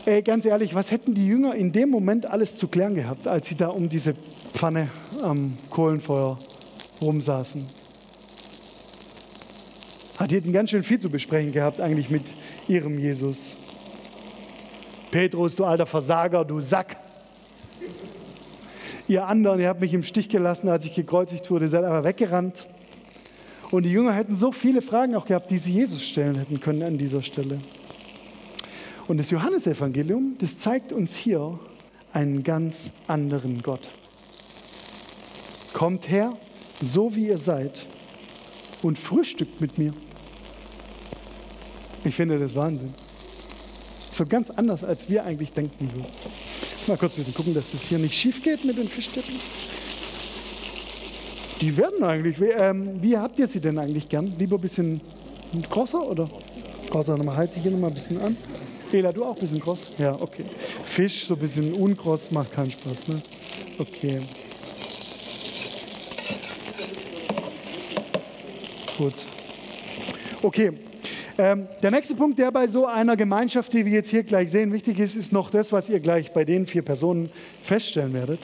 Ey, 0.04 0.22
ganz 0.22 0.44
ehrlich, 0.44 0.74
was 0.74 0.90
hätten 0.90 1.14
die 1.14 1.26
Jünger 1.26 1.54
in 1.54 1.72
dem 1.72 1.88
Moment 1.88 2.26
alles 2.26 2.56
zu 2.56 2.68
klären 2.68 2.94
gehabt, 2.94 3.26
als 3.26 3.46
sie 3.46 3.54
da 3.54 3.68
um 3.68 3.88
diese 3.88 4.14
Pfanne 4.52 4.88
am 5.22 5.56
Kohlenfeuer 5.70 6.38
rumsaßen? 7.02 7.66
Ah, 10.18 10.26
die 10.26 10.36
hätten 10.36 10.52
ganz 10.52 10.70
schön 10.70 10.84
viel 10.84 11.00
zu 11.00 11.10
besprechen 11.10 11.52
gehabt 11.52 11.80
eigentlich 11.80 12.08
mit 12.08 12.22
ihrem 12.68 12.98
Jesus. 12.98 13.56
Petrus, 15.10 15.56
du 15.56 15.64
alter 15.64 15.86
Versager, 15.86 16.44
du 16.44 16.60
Sack. 16.60 16.96
Ihr 19.08 19.26
anderen, 19.26 19.60
ihr 19.60 19.68
habt 19.68 19.80
mich 19.80 19.92
im 19.92 20.04
Stich 20.04 20.28
gelassen, 20.28 20.68
als 20.68 20.84
ich 20.84 20.94
gekreuzigt 20.94 21.50
wurde, 21.50 21.66
ihr 21.66 21.68
seid 21.68 21.84
aber 21.84 22.04
weggerannt. 22.04 22.66
Und 23.72 23.82
die 23.82 23.90
Jünger 23.90 24.12
hätten 24.12 24.36
so 24.36 24.52
viele 24.52 24.80
Fragen 24.80 25.14
auch 25.14 25.26
gehabt, 25.26 25.50
die 25.50 25.58
sie 25.58 25.72
Jesus 25.72 26.02
stellen 26.02 26.36
hätten 26.36 26.60
können 26.60 26.82
an 26.82 26.98
dieser 26.98 27.22
Stelle. 27.22 27.58
Und 29.08 29.18
das 29.18 29.30
Johannesevangelium, 29.30 30.36
das 30.38 30.58
zeigt 30.58 30.92
uns 30.92 31.16
hier 31.16 31.58
einen 32.12 32.44
ganz 32.44 32.92
anderen 33.08 33.62
Gott. 33.62 33.82
Kommt 35.72 36.08
her, 36.08 36.32
so 36.82 37.14
wie 37.14 37.28
ihr 37.28 37.38
seid, 37.38 37.72
und 38.82 38.98
frühstückt 38.98 39.60
mit 39.60 39.78
mir. 39.78 39.92
Ich 42.04 42.14
finde 42.14 42.38
das 42.38 42.54
Wahnsinn. 42.54 42.92
So 44.10 44.26
ganz 44.26 44.50
anders, 44.50 44.84
als 44.84 45.08
wir 45.08 45.24
eigentlich 45.24 45.52
denken 45.52 45.88
würden. 45.94 46.06
Mal 46.86 46.96
kurz 46.96 47.14
bitte 47.14 47.30
gucken, 47.32 47.54
dass 47.54 47.70
das 47.70 47.82
hier 47.82 47.98
nicht 47.98 48.14
schief 48.14 48.42
geht 48.42 48.64
mit 48.64 48.76
den 48.76 48.88
Fischstäbchen. 48.88 49.38
Die 51.60 51.76
werden 51.76 52.02
eigentlich, 52.02 52.40
wie, 52.40 52.46
ähm, 52.46 53.00
wie 53.00 53.16
habt 53.16 53.38
ihr 53.38 53.46
sie 53.46 53.60
denn 53.60 53.78
eigentlich 53.78 54.08
gern? 54.08 54.34
Lieber 54.36 54.56
ein 54.58 54.60
bisschen 54.60 55.00
grosser 55.70 56.04
oder? 56.04 56.28
Grosser, 56.90 57.16
nochmal 57.16 57.36
heizt 57.36 57.54
sich 57.54 57.62
hier 57.62 57.70
nochmal 57.70 57.90
ein 57.90 57.94
bisschen 57.94 58.20
an. 58.20 58.36
Ela, 58.92 59.12
du 59.12 59.24
auch 59.24 59.36
ein 59.36 59.40
bisschen 59.40 59.60
kross? 59.60 59.86
Ja, 59.96 60.20
okay. 60.20 60.44
Fisch 60.84 61.26
so 61.26 61.34
ein 61.34 61.40
bisschen 61.40 61.72
unkross 61.72 62.30
macht 62.30 62.52
keinen 62.52 62.72
Spaß, 62.72 63.08
ne? 63.08 63.22
Okay. 63.78 64.20
Gut. 69.02 69.14
Okay. 70.42 70.70
Ähm, 71.36 71.66
der 71.82 71.90
nächste 71.90 72.14
Punkt, 72.14 72.38
der 72.38 72.52
bei 72.52 72.68
so 72.68 72.86
einer 72.86 73.16
Gemeinschaft, 73.16 73.72
die 73.72 73.84
wir 73.84 73.90
jetzt 73.90 74.10
hier 74.10 74.22
gleich 74.22 74.52
sehen, 74.52 74.72
wichtig 74.72 75.00
ist, 75.00 75.16
ist 75.16 75.32
noch 75.32 75.50
das, 75.50 75.72
was 75.72 75.88
ihr 75.88 75.98
gleich 75.98 76.32
bei 76.32 76.44
den 76.44 76.68
vier 76.68 76.82
Personen 76.82 77.28
feststellen 77.64 78.14
werdet. 78.14 78.38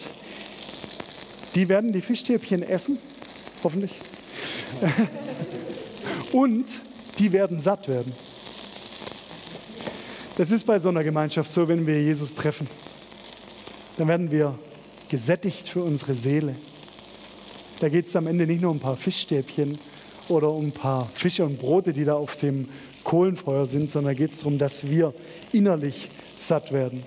Die 1.55 1.69
werden 1.69 1.93
die 1.93 2.01
Fischstäbchen 2.01 2.65
essen, 2.65 2.99
hoffentlich. 3.63 3.93
Und 6.33 6.67
die 7.21 7.31
werden 7.31 7.61
satt 7.61 7.87
werden. 7.87 8.13
Das 10.39 10.51
ist 10.51 10.67
bei 10.67 10.81
so 10.81 10.89
einer 10.89 11.05
Gemeinschaft 11.05 11.53
so, 11.53 11.69
wenn 11.69 11.87
wir 11.87 12.03
Jesus 12.03 12.35
treffen. 12.35 12.67
Dann 13.97 14.09
werden 14.09 14.33
wir 14.33 14.59
gesättigt 15.09 15.69
für 15.69 15.85
unsere 15.85 16.15
Seele. 16.15 16.57
Da 17.79 17.89
geht 17.89 18.09
es 18.09 18.17
am 18.17 18.27
Ende 18.27 18.45
nicht 18.45 18.61
nur 18.61 18.73
um 18.73 18.79
ein 18.79 18.81
paar 18.81 18.97
Fischstäbchen 18.97 19.79
oder 20.31 20.51
um 20.51 20.67
ein 20.67 20.73
paar 20.73 21.09
Fische 21.15 21.45
und 21.45 21.59
Brote, 21.59 21.93
die 21.93 22.05
da 22.05 22.15
auf 22.15 22.37
dem 22.37 22.69
Kohlenfeuer 23.05 23.67
sind, 23.67 23.91
sondern 23.91 24.15
geht 24.15 24.33
es 24.33 24.39
darum, 24.39 24.59
dass 24.59 24.89
wir 24.89 25.15
innerlich 25.53 26.09
satt 26.39 26.73
werden. 26.73 27.03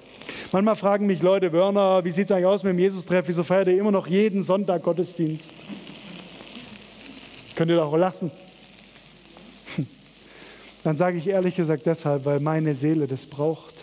Manchmal 0.52 0.76
fragen 0.76 1.06
mich 1.06 1.22
Leute, 1.22 1.52
Werner, 1.54 2.04
wie 2.04 2.12
sieht 2.12 2.26
es 2.26 2.32
eigentlich 2.32 2.46
aus 2.46 2.64
mit 2.64 2.74
dem 2.74 2.80
Jesus-Treff? 2.80 3.28
Wieso 3.28 3.44
feiert 3.44 3.68
ihr 3.68 3.80
immer 3.80 3.92
noch 3.92 4.08
jeden 4.08 4.44
Sonntag 4.44 4.84
Gottesdienst? 4.84 5.52
Könnt 7.56 7.72
ihr 7.72 7.78
doch 7.78 7.96
lassen. 7.96 8.32
Dann 10.84 10.96
sage 10.96 11.18
ich 11.18 11.28
ehrlich 11.28 11.56
gesagt 11.56 11.86
deshalb, 11.86 12.26
weil 12.26 12.40
meine 12.40 12.76
Seele 12.76 13.08
das 13.08 13.26
braucht, 13.26 13.76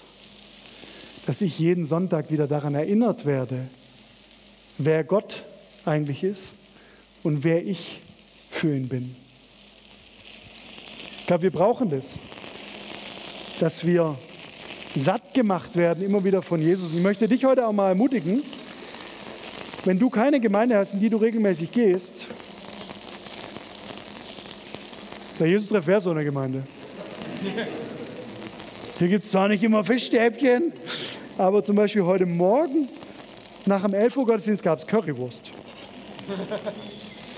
dass 1.27 1.41
ich 1.41 1.59
jeden 1.59 1.85
Sonntag 1.85 2.31
wieder 2.31 2.47
daran 2.47 2.75
erinnert 2.75 3.25
werde, 3.25 3.69
wer 4.79 5.05
Gott 5.05 5.45
eigentlich 5.85 6.25
ist 6.25 6.55
und 7.23 7.45
wer 7.45 7.65
ich 7.65 8.01
für 8.51 8.75
ihn 8.75 8.89
bin. 8.89 9.15
Ich 11.29 11.31
glaube, 11.31 11.43
wir 11.43 11.51
brauchen 11.51 11.91
das, 11.91 12.15
dass 13.61 13.85
wir 13.85 14.17
satt 14.97 15.35
gemacht 15.35 15.77
werden, 15.77 16.03
immer 16.03 16.25
wieder 16.25 16.41
von 16.41 16.59
Jesus. 16.59 16.95
Ich 16.95 17.03
möchte 17.03 17.29
dich 17.29 17.45
heute 17.45 17.67
auch 17.67 17.73
mal 17.75 17.91
ermutigen, 17.91 18.43
wenn 19.85 19.99
du 19.99 20.09
keine 20.09 20.41
Gemeinde 20.41 20.79
hast, 20.79 20.95
in 20.95 21.01
die 21.01 21.11
du 21.11 21.19
regelmäßig 21.19 21.71
gehst, 21.71 22.29
der 25.39 25.49
Jesus-Treff 25.49 25.87
wäre 25.87 26.01
so 26.01 26.13
eine 26.13 26.25
Gemeinde. 26.25 26.63
Hier 28.99 29.09
gibt 29.09 29.27
es 29.27 29.31
zwar 29.31 29.49
nicht 29.49 29.63
immer 29.63 29.85
Fischstäbchen, 29.85 30.73
aber 31.37 31.63
zum 31.63 31.77
Beispiel 31.77 32.05
heute 32.05 32.25
Morgen 32.25 32.89
nach 33.67 33.83
dem 33.83 33.93
11 33.93 34.17
Uhr 34.17 34.25
Gottesdienst 34.25 34.63
gab 34.63 34.79
es 34.79 34.87
Currywurst. 34.87 35.51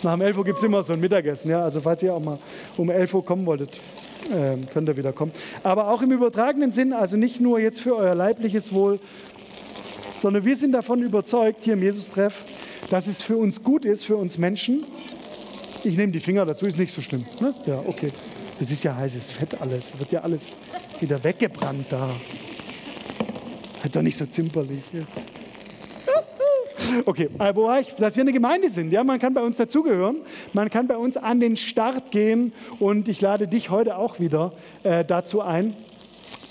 Nach 0.02 0.14
dem 0.14 0.22
11 0.22 0.38
Uhr 0.38 0.44
gibt 0.44 0.58
es 0.58 0.64
immer 0.64 0.82
so 0.82 0.92
ein 0.92 1.00
Mittagessen. 1.00 1.50
Ja? 1.50 1.62
Also 1.62 1.80
falls 1.80 2.02
ihr 2.02 2.14
auch 2.14 2.22
mal 2.22 2.38
um 2.76 2.90
11 2.90 3.14
Uhr 3.14 3.24
kommen 3.24 3.44
wolltet, 3.46 3.70
äh, 4.30 4.56
könnt 4.72 4.88
ihr 4.88 4.96
wieder 4.96 5.12
kommen. 5.12 5.32
Aber 5.62 5.88
auch 5.88 6.02
im 6.02 6.12
übertragenen 6.12 6.72
Sinn, 6.72 6.92
also 6.92 7.16
nicht 7.16 7.40
nur 7.40 7.60
jetzt 7.60 7.80
für 7.80 7.96
euer 7.96 8.14
leibliches 8.14 8.72
Wohl, 8.72 8.98
sondern 10.18 10.44
wir 10.44 10.56
sind 10.56 10.72
davon 10.72 11.02
überzeugt, 11.02 11.64
hier 11.64 11.74
im 11.74 11.82
Jesus-Treff, 11.82 12.34
dass 12.90 13.06
es 13.06 13.22
für 13.22 13.36
uns 13.36 13.62
gut 13.62 13.84
ist, 13.84 14.04
für 14.04 14.16
uns 14.16 14.38
Menschen. 14.38 14.84
Ich 15.84 15.96
nehme 15.96 16.12
die 16.12 16.20
Finger 16.20 16.44
dazu, 16.44 16.66
ist 16.66 16.78
nicht 16.78 16.94
so 16.94 17.00
schlimm. 17.00 17.24
Ne? 17.40 17.54
Ja, 17.66 17.82
okay. 17.86 18.10
Das 18.58 18.70
ist 18.70 18.82
ja 18.82 18.94
heißes 18.94 19.30
Fett 19.30 19.60
alles. 19.60 19.98
Wird 19.98 20.12
ja 20.12 20.20
alles 20.20 20.58
wieder 21.00 21.22
weggebrannt 21.24 21.86
da. 21.88 22.08
Hat 23.82 23.96
doch 23.96 24.02
nicht 24.02 24.18
so 24.18 24.26
zimperlich. 24.26 24.82
Ja. 24.92 25.00
Okay, 27.06 27.28
äh, 27.38 27.54
wo 27.54 27.64
war 27.64 27.80
ich? 27.80 27.88
Dass 27.94 28.16
wir 28.16 28.22
eine 28.22 28.32
Gemeinde 28.32 28.70
sind. 28.70 28.92
Ja, 28.92 29.04
man 29.04 29.18
kann 29.18 29.34
bei 29.34 29.42
uns 29.42 29.56
dazugehören. 29.56 30.18
Man 30.52 30.70
kann 30.70 30.86
bei 30.86 30.96
uns 30.96 31.16
an 31.16 31.40
den 31.40 31.56
Start 31.56 32.10
gehen. 32.10 32.52
Und 32.78 33.08
ich 33.08 33.20
lade 33.20 33.46
dich 33.46 33.70
heute 33.70 33.96
auch 33.96 34.20
wieder 34.20 34.52
äh, 34.82 35.04
dazu 35.04 35.40
ein. 35.40 35.74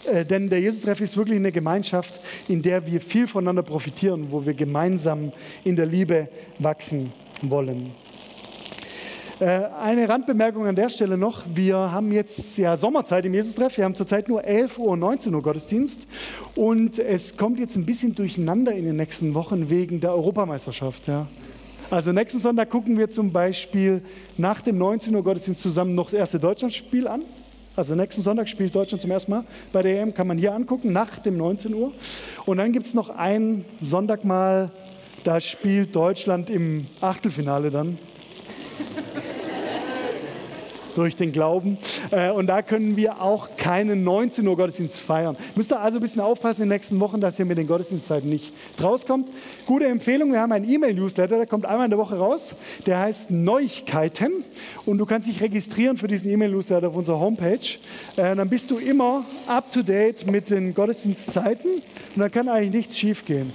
Äh, 0.06 0.25
denn 0.25 0.49
der 0.49 0.60
Jesus-Treff 0.60 1.02
ist 1.02 1.17
wirklich 1.17 1.38
eine 1.38 1.52
Gemeinschaft, 1.52 2.19
in 2.47 2.62
der 2.62 2.86
wir 2.86 3.02
viel 3.02 3.28
voneinander 3.28 3.63
profitieren, 3.63 4.28
wo 4.30 4.45
wir 4.45 4.54
gemeinsam 4.54 5.32
in 5.63 5.75
der 5.75 5.86
Liebe 5.86 6.28
wachsen 6.60 7.12
wollen. 7.41 7.91
Äh, 9.39 9.62
eine 9.82 10.10
Randbemerkung 10.10 10.65
an 10.65 10.75
der 10.75 10.89
Stelle 10.89 11.17
noch. 11.17 11.43
Wir 11.47 11.78
haben 11.78 12.12
jetzt 12.12 12.58
ja 12.58 12.75
Sommerzeit 12.75 13.23
im 13.23 13.34
Jesus-Treff. 13.34 13.78
Wir 13.78 13.86
haben 13.86 13.95
zurzeit 13.95 14.28
nur 14.28 14.43
11 14.43 14.78
Uhr 14.78 14.89
und 14.89 14.99
19 14.99 15.34
Uhr 15.34 15.41
Gottesdienst. 15.41 16.08
Und 16.56 16.99
es 16.99 17.38
kommt 17.38 17.58
jetzt 17.58 17.78
ein 17.78 17.86
bisschen 17.86 18.13
durcheinander 18.13 18.73
in 18.73 18.84
den 18.84 18.97
nächsten 18.97 19.34
Wochen 19.36 19.69
wegen 19.69 20.02
der 20.02 20.13
Europameisterschaft. 20.13 21.08
Ja. 21.08 21.25
Also 21.89 22.12
nächsten 22.12 22.39
Sonntag 22.39 22.69
gucken 22.69 22.97
wir 22.97 23.10
zum 23.10 23.32
Beispiel 23.32 24.02
nach 24.38 24.60
dem 24.60 24.78
19 24.78 25.15
Uhr 25.15 25.23
Gottesdienst 25.23 25.62
zusammen 25.62 25.95
noch 25.95 26.08
das 26.08 26.15
erste 26.15 26.38
Deutschlandspiel 26.38 27.08
an. 27.08 27.21
Also 27.78 27.95
nächsten 27.95 28.21
Sonntag 28.21 28.49
spielt 28.49 28.75
Deutschland 28.75 29.02
zum 29.02 29.12
ersten 29.12 29.32
Mal 29.32 29.45
bei 29.71 29.82
der 29.82 30.02
EM, 30.02 30.13
kann 30.13 30.28
man 30.28 30.38
hier 30.38 30.54
angucken, 30.54 30.91
nach 30.91 31.17
dem 31.19 31.38
19 31.38 31.73
Uhr. 31.75 31.93
Und 32.45 32.58
dann 32.58 32.73
gibt 32.73 32.88
es 32.88 32.93
noch 32.93 33.10
einen 33.10 33.63
Sonntag 33.82 34.25
mal, 34.25 34.69
da 35.23 35.39
spielt 35.39 35.95
Deutschland 35.95 36.49
im 36.49 36.88
Achtelfinale 36.99 37.71
dann 37.71 37.97
durch 40.99 41.15
den 41.15 41.31
Glauben. 41.31 41.77
Äh, 42.12 42.31
und 42.31 42.47
da 42.47 42.62
können 42.62 42.97
wir 42.97 43.21
auch 43.21 43.57
keinen 43.57 44.03
19 44.03 44.47
Uhr 44.47 44.57
Gottesdienst 44.57 44.99
feiern. 44.99 45.35
Müsst 45.55 45.71
ihr 45.71 45.79
also 45.79 45.97
ein 45.97 46.01
bisschen 46.01 46.21
aufpassen 46.21 46.63
in 46.63 46.69
den 46.69 46.75
nächsten 46.75 46.99
Wochen, 46.99 47.19
dass 47.19 47.39
ihr 47.39 47.45
mit 47.45 47.57
den 47.57 47.67
Gottesdienstzeiten 47.67 48.29
nicht 48.29 48.53
rauskommt. 48.81 49.27
Gute 49.65 49.85
Empfehlung, 49.85 50.31
wir 50.31 50.41
haben 50.41 50.51
einen 50.51 50.69
E-Mail-Newsletter, 50.69 51.38
der 51.38 51.47
kommt 51.47 51.65
einmal 51.65 51.85
in 51.85 51.91
der 51.91 51.99
Woche 51.99 52.17
raus. 52.17 52.53
Der 52.85 52.99
heißt 52.99 53.31
Neuigkeiten. 53.31 54.43
Und 54.85 54.97
du 54.97 55.05
kannst 55.05 55.27
dich 55.27 55.41
registrieren 55.41 55.97
für 55.97 56.07
diesen 56.07 56.29
E-Mail-Newsletter 56.29 56.89
auf 56.89 56.95
unserer 56.95 57.19
Homepage. 57.19 57.59
Äh, 58.17 58.35
dann 58.35 58.49
bist 58.49 58.69
du 58.71 58.77
immer 58.77 59.23
up-to-date 59.47 60.29
mit 60.29 60.49
den 60.49 60.73
Gottesdienstzeiten. 60.73 61.71
Und 61.75 62.19
dann 62.19 62.31
kann 62.31 62.49
eigentlich 62.49 62.73
nichts 62.73 62.97
schief 62.97 63.25
gehen. 63.25 63.51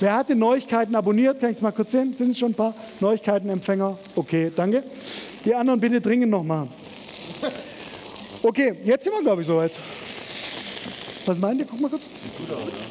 Wer 0.00 0.16
hat 0.16 0.28
die 0.28 0.34
Neuigkeiten 0.34 0.96
abonniert? 0.96 1.38
Kann 1.38 1.50
ich 1.50 1.58
es 1.58 1.62
mal 1.62 1.70
kurz 1.70 1.92
sehen? 1.92 2.12
Sind 2.12 2.36
schon 2.36 2.50
ein 2.50 2.54
paar 2.54 2.74
Neuigkeitenempfänger? 2.98 3.96
Okay, 4.16 4.50
danke. 4.54 4.82
Die 5.44 5.54
anderen 5.54 5.78
bitte 5.78 6.00
dringend 6.00 6.30
noch 6.30 6.42
machen. 6.42 6.81
Okay, 8.44 8.74
jetzt 8.84 9.04
sind 9.04 9.12
wir, 9.12 9.22
glaube 9.22 9.42
ich, 9.42 9.46
soweit. 9.46 9.70
Was 11.26 11.38
meint 11.38 11.60
ihr? 11.60 11.66
Guck 11.66 11.80
mal 11.80 11.88
kurz. 11.88 12.02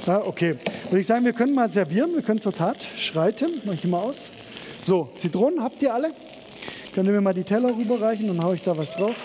Ja, 0.08 0.26
okay. 0.26 0.56
Würde 0.90 1.02
ich 1.02 1.08
sagen, 1.08 1.26
wir 1.26 1.34
können 1.34 1.54
mal 1.54 1.70
servieren, 1.70 2.14
wir 2.14 2.22
können 2.22 2.40
zur 2.40 2.54
Tat 2.54 2.78
schreiten. 2.98 3.62
Mach 3.66 3.74
ich 3.74 3.84
mal 3.84 4.00
aus. 4.00 4.32
So, 4.86 5.10
Zitronen 5.20 5.62
habt 5.62 5.82
ihr 5.82 5.94
alle? 5.94 6.12
Könnt 6.96 7.08
ihr 7.08 7.14
mir 7.14 7.20
mal 7.22 7.34
die 7.34 7.44
Teller 7.44 7.76
rüberreichen, 7.76 8.28
dann 8.28 8.42
haue 8.42 8.56
ich 8.56 8.64
da 8.64 8.78
was 8.78 8.94
drauf. 8.94 9.16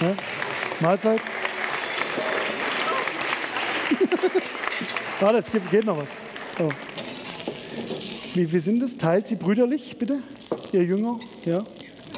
Ja. 0.00 0.14
Mahlzeit. 0.80 1.20
Warte, 5.20 5.38
es 5.38 5.52
gibt, 5.52 5.70
geht 5.70 5.84
noch 5.84 5.98
was. 5.98 6.08
Oh. 6.58 6.70
Wie, 8.34 8.50
wie 8.50 8.58
sind 8.58 8.82
es? 8.82 8.96
Teilt 8.96 9.28
sie 9.28 9.36
brüderlich, 9.36 9.96
bitte? 9.98 10.18
Ihr 10.72 10.84
Jünger? 10.84 11.20
Ja. 11.44 11.64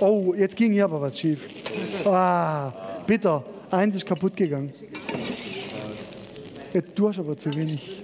Oh, 0.00 0.34
jetzt 0.36 0.56
ging 0.56 0.72
hier 0.72 0.84
aber 0.84 1.00
was 1.00 1.18
schief. 1.18 1.55
Ah, 2.04 2.72
bitter. 3.06 3.42
Eins 3.70 3.96
ist 3.96 4.06
kaputt 4.06 4.36
gegangen. 4.36 4.72
Jetzt, 6.72 6.92
du 6.94 7.08
hast 7.08 7.18
aber 7.18 7.36
zu 7.36 7.52
wenig. 7.54 8.02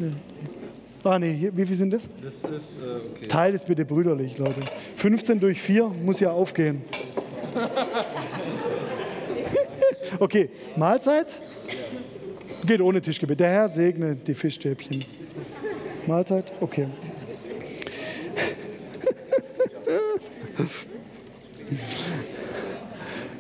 Ah, 1.05 1.19
nee, 1.19 1.51
wie 1.53 1.67
viel 1.67 1.77
sind 1.77 1.93
das? 1.93 2.09
Das 2.23 2.37
ist, 2.37 2.79
äh, 2.79 3.17
okay. 3.17 3.27
Teil 3.27 3.55
es 3.55 3.65
bitte 3.65 3.85
brüderlich, 3.85 4.39
Leute. 4.39 4.61
15 4.97 5.41
durch 5.41 5.61
4 5.61 5.89
muss 5.89 6.21
ja 6.21 6.31
aufgehen. 6.31 6.85
okay, 10.21 10.49
Mahlzeit? 10.77 11.37
Geht 12.65 12.81
ohne 12.81 13.03
Tischgebet. 13.03 13.41
Der 13.41 13.49
Herr 13.49 13.69
segne 13.69 14.15
die 14.15 14.35
Fischstäbchen. 14.35 15.05
Mahlzeit? 16.07 16.45
Okay. 16.61 16.87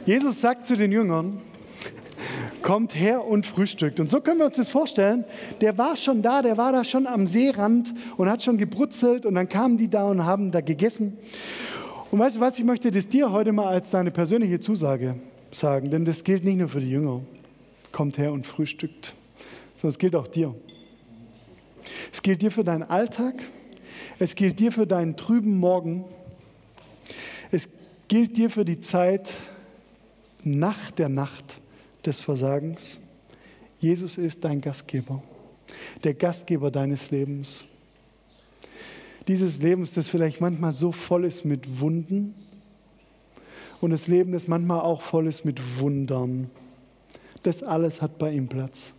Jesus 0.04 0.40
sagt 0.40 0.66
zu 0.66 0.76
den 0.76 0.90
Jüngern, 0.90 1.40
kommt 2.62 2.94
her 2.94 3.24
und 3.24 3.46
frühstückt. 3.46 4.00
Und 4.00 4.10
so 4.10 4.20
können 4.20 4.38
wir 4.38 4.46
uns 4.46 4.56
das 4.56 4.68
vorstellen. 4.68 5.24
Der 5.60 5.78
war 5.78 5.96
schon 5.96 6.22
da, 6.22 6.42
der 6.42 6.56
war 6.56 6.72
da 6.72 6.82
schon 6.82 7.06
am 7.06 7.26
Seerand 7.26 7.94
und 8.16 8.28
hat 8.28 8.42
schon 8.42 8.58
gebrutzelt 8.58 9.26
und 9.26 9.34
dann 9.34 9.48
kamen 9.48 9.78
die 9.78 9.88
da 9.88 10.04
und 10.04 10.24
haben 10.24 10.50
da 10.50 10.60
gegessen. 10.60 11.18
Und 12.10 12.18
weißt 12.18 12.36
du 12.36 12.40
was, 12.40 12.58
ich 12.58 12.64
möchte 12.64 12.90
das 12.90 13.08
dir 13.08 13.30
heute 13.30 13.52
mal 13.52 13.68
als 13.68 13.90
deine 13.90 14.10
persönliche 14.10 14.60
Zusage 14.60 15.16
sagen, 15.52 15.90
denn 15.90 16.04
das 16.04 16.24
gilt 16.24 16.44
nicht 16.44 16.58
nur 16.58 16.68
für 16.68 16.80
die 16.80 16.90
Jünger. 16.90 17.20
Kommt 17.92 18.18
her 18.18 18.32
und 18.32 18.46
frühstückt, 18.46 19.14
sondern 19.76 19.90
es 19.90 19.98
gilt 19.98 20.16
auch 20.16 20.26
dir. 20.26 20.54
Es 22.12 22.22
gilt 22.22 22.42
dir 22.42 22.50
für 22.50 22.64
deinen 22.64 22.82
Alltag, 22.82 23.42
es 24.18 24.34
gilt 24.34 24.58
dir 24.58 24.72
für 24.72 24.86
deinen 24.86 25.16
trüben 25.16 25.58
Morgen, 25.58 26.04
es 27.50 27.68
gilt 28.08 28.36
dir 28.36 28.50
für 28.50 28.64
die 28.64 28.80
Zeit, 28.80 29.32
nach 30.44 30.90
der 30.90 31.08
Nacht 31.08 31.60
des 32.04 32.20
Versagens. 32.20 33.00
Jesus 33.78 34.18
ist 34.18 34.44
dein 34.44 34.60
Gastgeber, 34.60 35.22
der 36.04 36.14
Gastgeber 36.14 36.70
deines 36.70 37.10
Lebens. 37.10 37.64
Dieses 39.28 39.58
Lebens, 39.58 39.94
das 39.94 40.08
vielleicht 40.08 40.40
manchmal 40.40 40.72
so 40.72 40.92
voll 40.92 41.24
ist 41.24 41.44
mit 41.44 41.80
Wunden 41.80 42.34
und 43.80 43.90
das 43.90 44.06
Leben, 44.06 44.32
das 44.32 44.48
manchmal 44.48 44.80
auch 44.80 45.02
voll 45.02 45.26
ist 45.26 45.44
mit 45.44 45.80
Wundern. 45.80 46.50
Das 47.42 47.62
alles 47.62 48.00
hat 48.00 48.18
bei 48.18 48.32
ihm 48.32 48.46
Platz. 48.46 48.92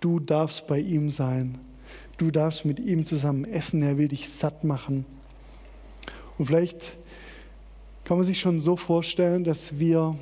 Du 0.00 0.20
darfst 0.20 0.66
bei 0.66 0.78
ihm 0.80 1.10
sein. 1.10 1.58
Du 2.16 2.30
darfst 2.30 2.64
mit 2.64 2.78
ihm 2.78 3.04
zusammen 3.04 3.44
essen. 3.44 3.82
Er 3.82 3.98
will 3.98 4.08
dich 4.08 4.30
satt 4.30 4.64
machen. 4.64 5.04
Und 6.38 6.46
vielleicht 6.46 6.96
kann 8.04 8.16
man 8.16 8.24
sich 8.24 8.40
schon 8.40 8.60
so 8.60 8.76
vorstellen, 8.76 9.44
dass 9.44 9.78
wir 9.78 10.16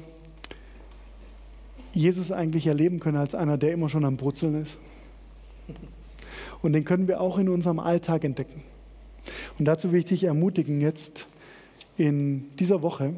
Jesus 1.92 2.32
eigentlich 2.32 2.66
erleben 2.66 3.00
können 3.00 3.18
als 3.18 3.34
einer, 3.34 3.58
der 3.58 3.72
immer 3.72 3.88
schon 3.88 4.04
am 4.04 4.16
Brutzeln 4.16 4.60
ist. 4.62 4.78
Und 6.62 6.72
den 6.72 6.84
können 6.84 7.08
wir 7.08 7.20
auch 7.20 7.38
in 7.38 7.48
unserem 7.48 7.78
Alltag 7.78 8.24
entdecken. 8.24 8.62
Und 9.58 9.66
dazu 9.66 9.92
will 9.92 10.00
ich 10.00 10.06
dich 10.06 10.24
ermutigen, 10.24 10.80
jetzt 10.80 11.26
in 11.96 12.56
dieser 12.56 12.82
Woche, 12.82 13.14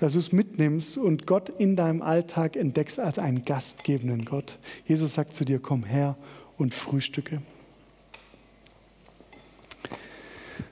dass 0.00 0.14
du 0.14 0.18
es 0.18 0.32
mitnimmst 0.32 0.98
und 0.98 1.26
Gott 1.26 1.48
in 1.48 1.76
deinem 1.76 2.02
Alltag 2.02 2.56
entdeckst 2.56 2.98
als 2.98 3.18
einen 3.18 3.44
gastgebenden 3.44 4.24
Gott. 4.24 4.58
Jesus 4.86 5.14
sagt 5.14 5.34
zu 5.34 5.44
dir, 5.44 5.60
komm 5.60 5.84
her 5.84 6.16
und 6.58 6.74
frühstücke. 6.74 7.40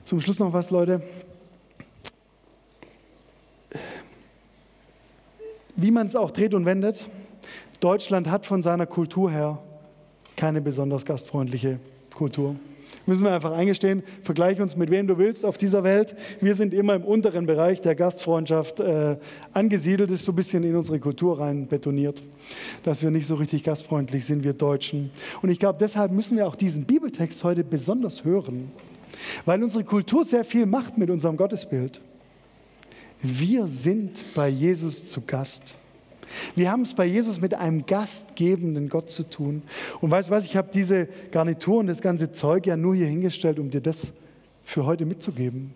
Zum 0.05 0.21
Schluss 0.21 0.39
noch 0.39 0.53
was, 0.53 0.69
Leute. 0.69 1.01
Wie 5.75 5.91
man 5.91 6.07
es 6.07 6.15
auch 6.15 6.31
dreht 6.31 6.53
und 6.53 6.65
wendet, 6.65 7.03
Deutschland 7.79 8.29
hat 8.29 8.45
von 8.45 8.61
seiner 8.61 8.85
Kultur 8.85 9.31
her 9.31 9.59
keine 10.35 10.61
besonders 10.61 11.05
gastfreundliche 11.05 11.79
Kultur. 12.13 12.55
Müssen 13.05 13.25
wir 13.25 13.33
einfach 13.33 13.51
eingestehen, 13.51 14.03
vergleich 14.23 14.61
uns 14.61 14.77
mit 14.77 14.89
wem 14.89 15.07
du 15.07 15.17
willst 15.17 15.43
auf 15.43 15.57
dieser 15.57 15.83
Welt. 15.83 16.15
Wir 16.39 16.55
sind 16.55 16.73
immer 16.73 16.93
im 16.95 17.03
unteren 17.03 17.45
Bereich 17.45 17.81
der 17.81 17.95
Gastfreundschaft 17.95 18.79
äh, 18.79 19.17
angesiedelt, 19.51 20.09
ist 20.09 20.23
so 20.23 20.31
ein 20.31 20.35
bisschen 20.35 20.63
in 20.63 20.75
unsere 20.75 20.99
Kultur 20.99 21.39
rein 21.39 21.67
betoniert, 21.67 22.23
dass 22.83 23.03
wir 23.03 23.11
nicht 23.11 23.27
so 23.27 23.35
richtig 23.35 23.63
gastfreundlich 23.63 24.25
sind, 24.25 24.43
wir 24.43 24.53
Deutschen. 24.53 25.09
Und 25.41 25.49
ich 25.49 25.59
glaube, 25.59 25.79
deshalb 25.81 26.11
müssen 26.11 26.37
wir 26.37 26.47
auch 26.47 26.55
diesen 26.55 26.85
Bibeltext 26.85 27.43
heute 27.43 27.63
besonders 27.63 28.23
hören, 28.23 28.71
weil 29.43 29.61
unsere 29.61 29.83
Kultur 29.83 30.23
sehr 30.23 30.45
viel 30.45 30.65
macht 30.65 30.97
mit 30.97 31.09
unserem 31.09 31.35
Gottesbild. 31.35 31.99
Wir 33.23 33.67
sind 33.67 34.11
bei 34.35 34.49
Jesus 34.49 35.09
zu 35.09 35.21
Gast. 35.21 35.75
Wir 36.55 36.69
haben 36.69 36.81
es 36.81 36.93
bei 36.93 37.05
Jesus 37.05 37.39
mit 37.39 37.53
einem 37.53 37.85
gastgebenden 37.85 38.89
Gott 38.89 39.11
zu 39.11 39.23
tun. 39.23 39.61
Und 40.01 40.11
weißt 40.11 40.27
du 40.27 40.33
was, 40.33 40.45
ich 40.45 40.57
habe 40.57 40.69
diese 40.73 41.07
Garnitur 41.31 41.77
und 41.77 41.87
das 41.87 42.01
ganze 42.01 42.33
Zeug 42.33 42.67
ja 42.67 42.75
nur 42.75 42.95
hier 42.95 43.07
hingestellt, 43.07 43.59
um 43.59 43.69
dir 43.69 43.79
das 43.79 44.11
für 44.65 44.85
heute 44.85 45.05
mitzugeben. 45.05 45.73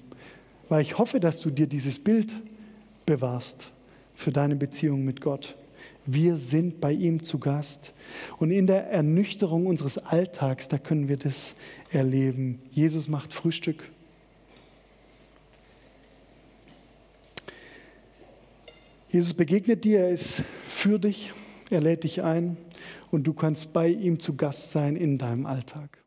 Weil 0.67 0.81
ich 0.81 0.97
hoffe, 0.97 1.21
dass 1.21 1.39
du 1.39 1.49
dir 1.49 1.67
dieses 1.67 1.99
Bild 1.99 2.33
bewahrst 3.05 3.71
für 4.13 4.31
deine 4.31 4.57
Beziehung 4.57 5.05
mit 5.05 5.21
Gott. 5.21 5.55
Wir 6.05 6.37
sind 6.37 6.81
bei 6.81 6.91
ihm 6.91 7.23
zu 7.23 7.39
Gast. 7.39 7.93
Und 8.39 8.51
in 8.51 8.67
der 8.67 8.89
Ernüchterung 8.91 9.67
unseres 9.67 9.97
Alltags, 9.97 10.67
da 10.67 10.77
können 10.77 11.07
wir 11.07 11.17
das 11.17 11.55
erleben. 11.91 12.61
Jesus 12.71 13.07
macht 13.07 13.33
Frühstück. 13.33 13.89
Jesus 19.09 19.33
begegnet 19.33 19.85
dir, 19.85 20.01
er 20.01 20.09
ist 20.09 20.43
für 20.67 20.99
dich, 20.99 21.31
er 21.69 21.79
lädt 21.79 22.03
dich 22.03 22.23
ein 22.23 22.57
und 23.09 23.23
du 23.23 23.33
kannst 23.33 23.71
bei 23.71 23.87
ihm 23.87 24.19
zu 24.19 24.35
Gast 24.35 24.71
sein 24.71 24.97
in 24.97 25.17
deinem 25.17 25.45
Alltag. 25.45 25.97